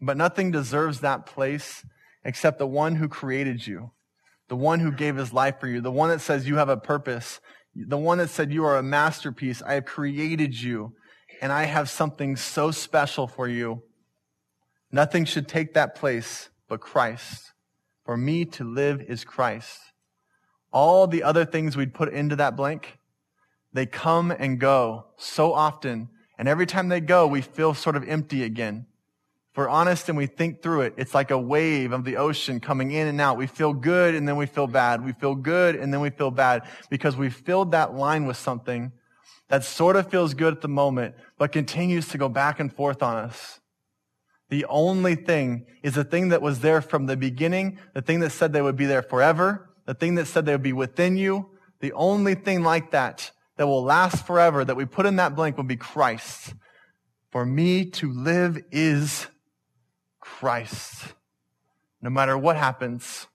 But 0.00 0.16
nothing 0.16 0.52
deserves 0.52 1.00
that 1.00 1.26
place 1.26 1.84
except 2.24 2.58
the 2.58 2.68
one 2.68 2.94
who 2.94 3.08
created 3.08 3.66
you, 3.66 3.90
the 4.48 4.56
one 4.56 4.78
who 4.78 4.92
gave 4.92 5.16
his 5.16 5.32
life 5.32 5.58
for 5.58 5.66
you, 5.66 5.80
the 5.80 5.90
one 5.90 6.08
that 6.10 6.20
says 6.20 6.46
you 6.46 6.56
have 6.56 6.68
a 6.68 6.76
purpose, 6.76 7.40
the 7.74 7.98
one 7.98 8.18
that 8.18 8.30
said 8.30 8.52
you 8.52 8.64
are 8.64 8.76
a 8.76 8.82
masterpiece. 8.82 9.60
I 9.60 9.74
have 9.74 9.84
created 9.84 10.58
you 10.60 10.94
and 11.40 11.50
I 11.50 11.64
have 11.64 11.90
something 11.90 12.36
so 12.36 12.70
special 12.70 13.26
for 13.26 13.48
you. 13.48 13.82
Nothing 14.92 15.24
should 15.24 15.48
take 15.48 15.74
that 15.74 15.96
place 15.96 16.48
but 16.68 16.80
Christ. 16.80 17.51
For 18.04 18.16
me 18.16 18.44
to 18.46 18.64
live 18.64 19.00
is 19.02 19.24
Christ. 19.24 19.80
All 20.72 21.06
the 21.06 21.22
other 21.22 21.44
things 21.44 21.76
we'd 21.76 21.94
put 21.94 22.12
into 22.12 22.36
that 22.36 22.56
blank, 22.56 22.98
they 23.72 23.86
come 23.86 24.30
and 24.30 24.58
go 24.58 25.06
so 25.16 25.52
often. 25.52 26.08
And 26.38 26.48
every 26.48 26.66
time 26.66 26.88
they 26.88 27.00
go, 27.00 27.26
we 27.26 27.42
feel 27.42 27.74
sort 27.74 27.96
of 27.96 28.08
empty 28.08 28.42
again. 28.42 28.86
If 29.52 29.58
we're 29.58 29.68
honest 29.68 30.08
and 30.08 30.16
we 30.16 30.26
think 30.26 30.62
through 30.62 30.80
it, 30.80 30.94
it's 30.96 31.14
like 31.14 31.30
a 31.30 31.38
wave 31.38 31.92
of 31.92 32.04
the 32.04 32.16
ocean 32.16 32.58
coming 32.58 32.90
in 32.90 33.06
and 33.06 33.20
out. 33.20 33.36
We 33.36 33.46
feel 33.46 33.74
good 33.74 34.14
and 34.14 34.26
then 34.26 34.36
we 34.36 34.46
feel 34.46 34.66
bad. 34.66 35.04
We 35.04 35.12
feel 35.12 35.34
good 35.34 35.76
and 35.76 35.92
then 35.92 36.00
we 36.00 36.08
feel 36.08 36.30
bad 36.30 36.62
because 36.88 37.16
we 37.16 37.28
filled 37.28 37.72
that 37.72 37.94
line 37.94 38.24
with 38.24 38.38
something 38.38 38.92
that 39.48 39.62
sort 39.62 39.96
of 39.96 40.10
feels 40.10 40.32
good 40.32 40.54
at 40.54 40.62
the 40.62 40.68
moment, 40.68 41.14
but 41.36 41.52
continues 41.52 42.08
to 42.08 42.18
go 42.18 42.30
back 42.30 42.60
and 42.60 42.72
forth 42.72 43.02
on 43.02 43.16
us. 43.16 43.60
The 44.52 44.66
only 44.66 45.14
thing 45.14 45.64
is 45.82 45.94
the 45.94 46.04
thing 46.04 46.28
that 46.28 46.42
was 46.42 46.60
there 46.60 46.82
from 46.82 47.06
the 47.06 47.16
beginning, 47.16 47.78
the 47.94 48.02
thing 48.02 48.20
that 48.20 48.32
said 48.32 48.52
they 48.52 48.60
would 48.60 48.76
be 48.76 48.84
there 48.84 49.00
forever, 49.00 49.70
the 49.86 49.94
thing 49.94 50.16
that 50.16 50.26
said 50.26 50.44
they 50.44 50.52
would 50.52 50.62
be 50.62 50.74
within 50.74 51.16
you. 51.16 51.48
The 51.80 51.94
only 51.94 52.34
thing 52.34 52.62
like 52.62 52.90
that 52.90 53.30
that 53.56 53.66
will 53.66 53.82
last 53.82 54.26
forever 54.26 54.62
that 54.62 54.76
we 54.76 54.84
put 54.84 55.06
in 55.06 55.16
that 55.16 55.34
blank 55.34 55.56
will 55.56 55.64
be 55.64 55.76
Christ. 55.76 56.52
For 57.30 57.46
me 57.46 57.86
to 57.92 58.12
live 58.12 58.62
is 58.70 59.26
Christ. 60.20 61.14
No 62.02 62.10
matter 62.10 62.36
what 62.36 62.58
happens, 62.58 63.28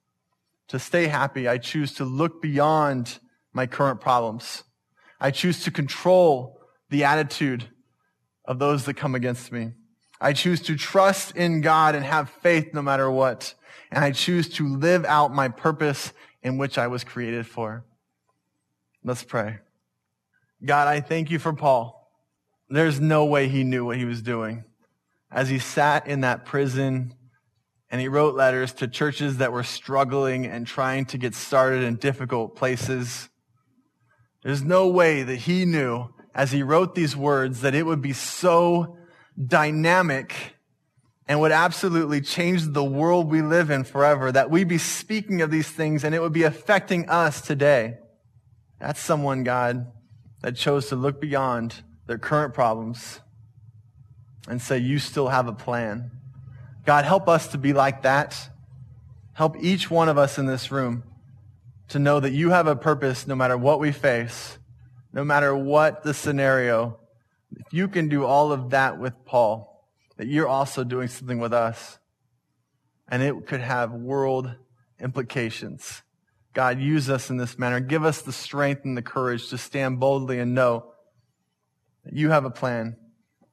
to 0.67 0.77
stay 0.77 1.07
happy, 1.07 1.47
I 1.47 1.57
choose 1.57 1.95
to 1.95 2.05
look 2.05 2.43
beyond 2.43 3.17
my 3.53 3.65
current 3.65 4.01
problems. 4.01 4.63
I 5.19 5.31
choose 5.31 5.63
to 5.63 5.71
control 5.71 6.59
the 6.91 7.05
attitude 7.05 7.69
of 8.45 8.59
those 8.59 8.85
that 8.85 8.93
come 8.93 9.15
against 9.15 9.51
me. 9.51 9.71
I 10.19 10.33
choose 10.33 10.61
to 10.63 10.75
trust 10.75 11.35
in 11.35 11.61
God 11.61 11.95
and 11.95 12.03
have 12.03 12.29
faith 12.29 12.73
no 12.73 12.81
matter 12.81 13.09
what. 13.09 13.53
And 13.91 14.03
I 14.03 14.11
choose 14.11 14.49
to 14.49 14.67
live 14.67 15.05
out 15.05 15.33
my 15.33 15.47
purpose 15.47 16.11
in 16.41 16.57
which 16.57 16.77
I 16.77 16.87
was 16.87 17.03
created 17.03 17.45
for. 17.45 17.85
Let's 19.03 19.23
pray. 19.23 19.59
God, 20.65 20.87
I 20.87 21.01
thank 21.01 21.29
you 21.29 21.39
for 21.39 21.53
Paul. 21.53 22.11
There's 22.69 22.99
no 22.99 23.25
way 23.25 23.47
he 23.47 23.63
knew 23.63 23.85
what 23.85 23.97
he 23.97 24.05
was 24.05 24.21
doing. 24.21 24.65
As 25.31 25.49
he 25.49 25.59
sat 25.59 26.07
in 26.07 26.21
that 26.21 26.45
prison 26.45 27.13
and 27.89 28.01
he 28.01 28.07
wrote 28.07 28.35
letters 28.35 28.73
to 28.73 28.87
churches 28.87 29.37
that 29.37 29.53
were 29.53 29.63
struggling 29.63 30.45
and 30.45 30.65
trying 30.65 31.05
to 31.05 31.17
get 31.17 31.35
started 31.35 31.83
in 31.83 31.95
difficult 31.95 32.55
places, 32.55 33.29
there's 34.43 34.63
no 34.63 34.87
way 34.87 35.23
that 35.23 35.35
he 35.35 35.63
knew 35.63 36.09
as 36.33 36.51
he 36.51 36.63
wrote 36.63 36.95
these 36.95 37.15
words 37.15 37.61
that 37.61 37.75
it 37.75 37.85
would 37.85 38.01
be 38.01 38.13
so 38.13 38.96
dynamic 39.45 40.55
and 41.27 41.39
would 41.39 41.51
absolutely 41.51 42.21
change 42.21 42.65
the 42.67 42.83
world 42.83 43.29
we 43.29 43.41
live 43.41 43.69
in 43.69 43.83
forever, 43.83 44.31
that 44.31 44.49
we'd 44.49 44.67
be 44.67 44.77
speaking 44.77 45.41
of 45.41 45.51
these 45.51 45.67
things 45.67 46.03
and 46.03 46.15
it 46.15 46.21
would 46.21 46.33
be 46.33 46.43
affecting 46.43 47.09
us 47.09 47.41
today. 47.41 47.97
That's 48.79 48.99
someone, 48.99 49.43
God, 49.43 49.91
that 50.41 50.55
chose 50.55 50.87
to 50.89 50.95
look 50.95 51.19
beyond 51.19 51.83
their 52.05 52.17
current 52.17 52.53
problems 52.53 53.19
and 54.47 54.61
say, 54.61 54.77
You 54.77 54.99
still 54.99 55.27
have 55.27 55.47
a 55.47 55.53
plan. 55.53 56.11
God, 56.85 57.03
help 57.03 57.27
us 57.27 57.47
to 57.49 57.57
be 57.57 57.73
like 57.73 58.03
that. 58.03 58.49
Help 59.33 59.57
each 59.59 59.91
one 59.91 60.07
of 60.09 60.17
us 60.17 60.37
in 60.37 60.45
this 60.45 60.71
room 60.71 61.03
to 61.89 61.99
know 61.99 62.19
that 62.19 62.31
you 62.31 62.49
have 62.49 62.67
a 62.67 62.75
purpose 62.75 63.27
no 63.27 63.35
matter 63.35 63.57
what 63.57 63.79
we 63.79 63.91
face, 63.91 64.57
no 65.13 65.23
matter 65.23 65.55
what 65.55 66.03
the 66.03 66.13
scenario. 66.13 66.99
If 67.55 67.73
you 67.73 67.87
can 67.87 68.09
do 68.09 68.25
all 68.25 68.51
of 68.51 68.71
that 68.71 68.99
with 68.99 69.13
Paul, 69.25 69.85
that 70.17 70.27
you're 70.27 70.47
also 70.47 70.83
doing 70.83 71.07
something 71.07 71.39
with 71.39 71.53
us. 71.53 71.99
And 73.07 73.23
it 73.23 73.47
could 73.47 73.61
have 73.61 73.93
world 73.93 74.53
implications. 74.99 76.01
God, 76.53 76.79
use 76.79 77.09
us 77.09 77.29
in 77.29 77.37
this 77.37 77.57
manner. 77.57 77.79
Give 77.79 78.03
us 78.03 78.21
the 78.21 78.33
strength 78.33 78.83
and 78.83 78.97
the 78.97 79.01
courage 79.01 79.49
to 79.49 79.57
stand 79.57 79.99
boldly 79.99 80.39
and 80.39 80.55
know 80.55 80.91
that 82.03 82.13
you 82.13 82.31
have 82.31 82.45
a 82.45 82.49
plan. 82.49 82.97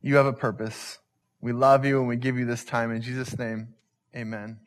You 0.00 0.16
have 0.16 0.26
a 0.26 0.32
purpose. 0.32 0.98
We 1.40 1.52
love 1.52 1.84
you 1.84 1.98
and 1.98 2.08
we 2.08 2.16
give 2.16 2.38
you 2.38 2.46
this 2.46 2.64
time. 2.64 2.90
In 2.90 3.02
Jesus' 3.02 3.38
name, 3.38 3.74
amen. 4.16 4.58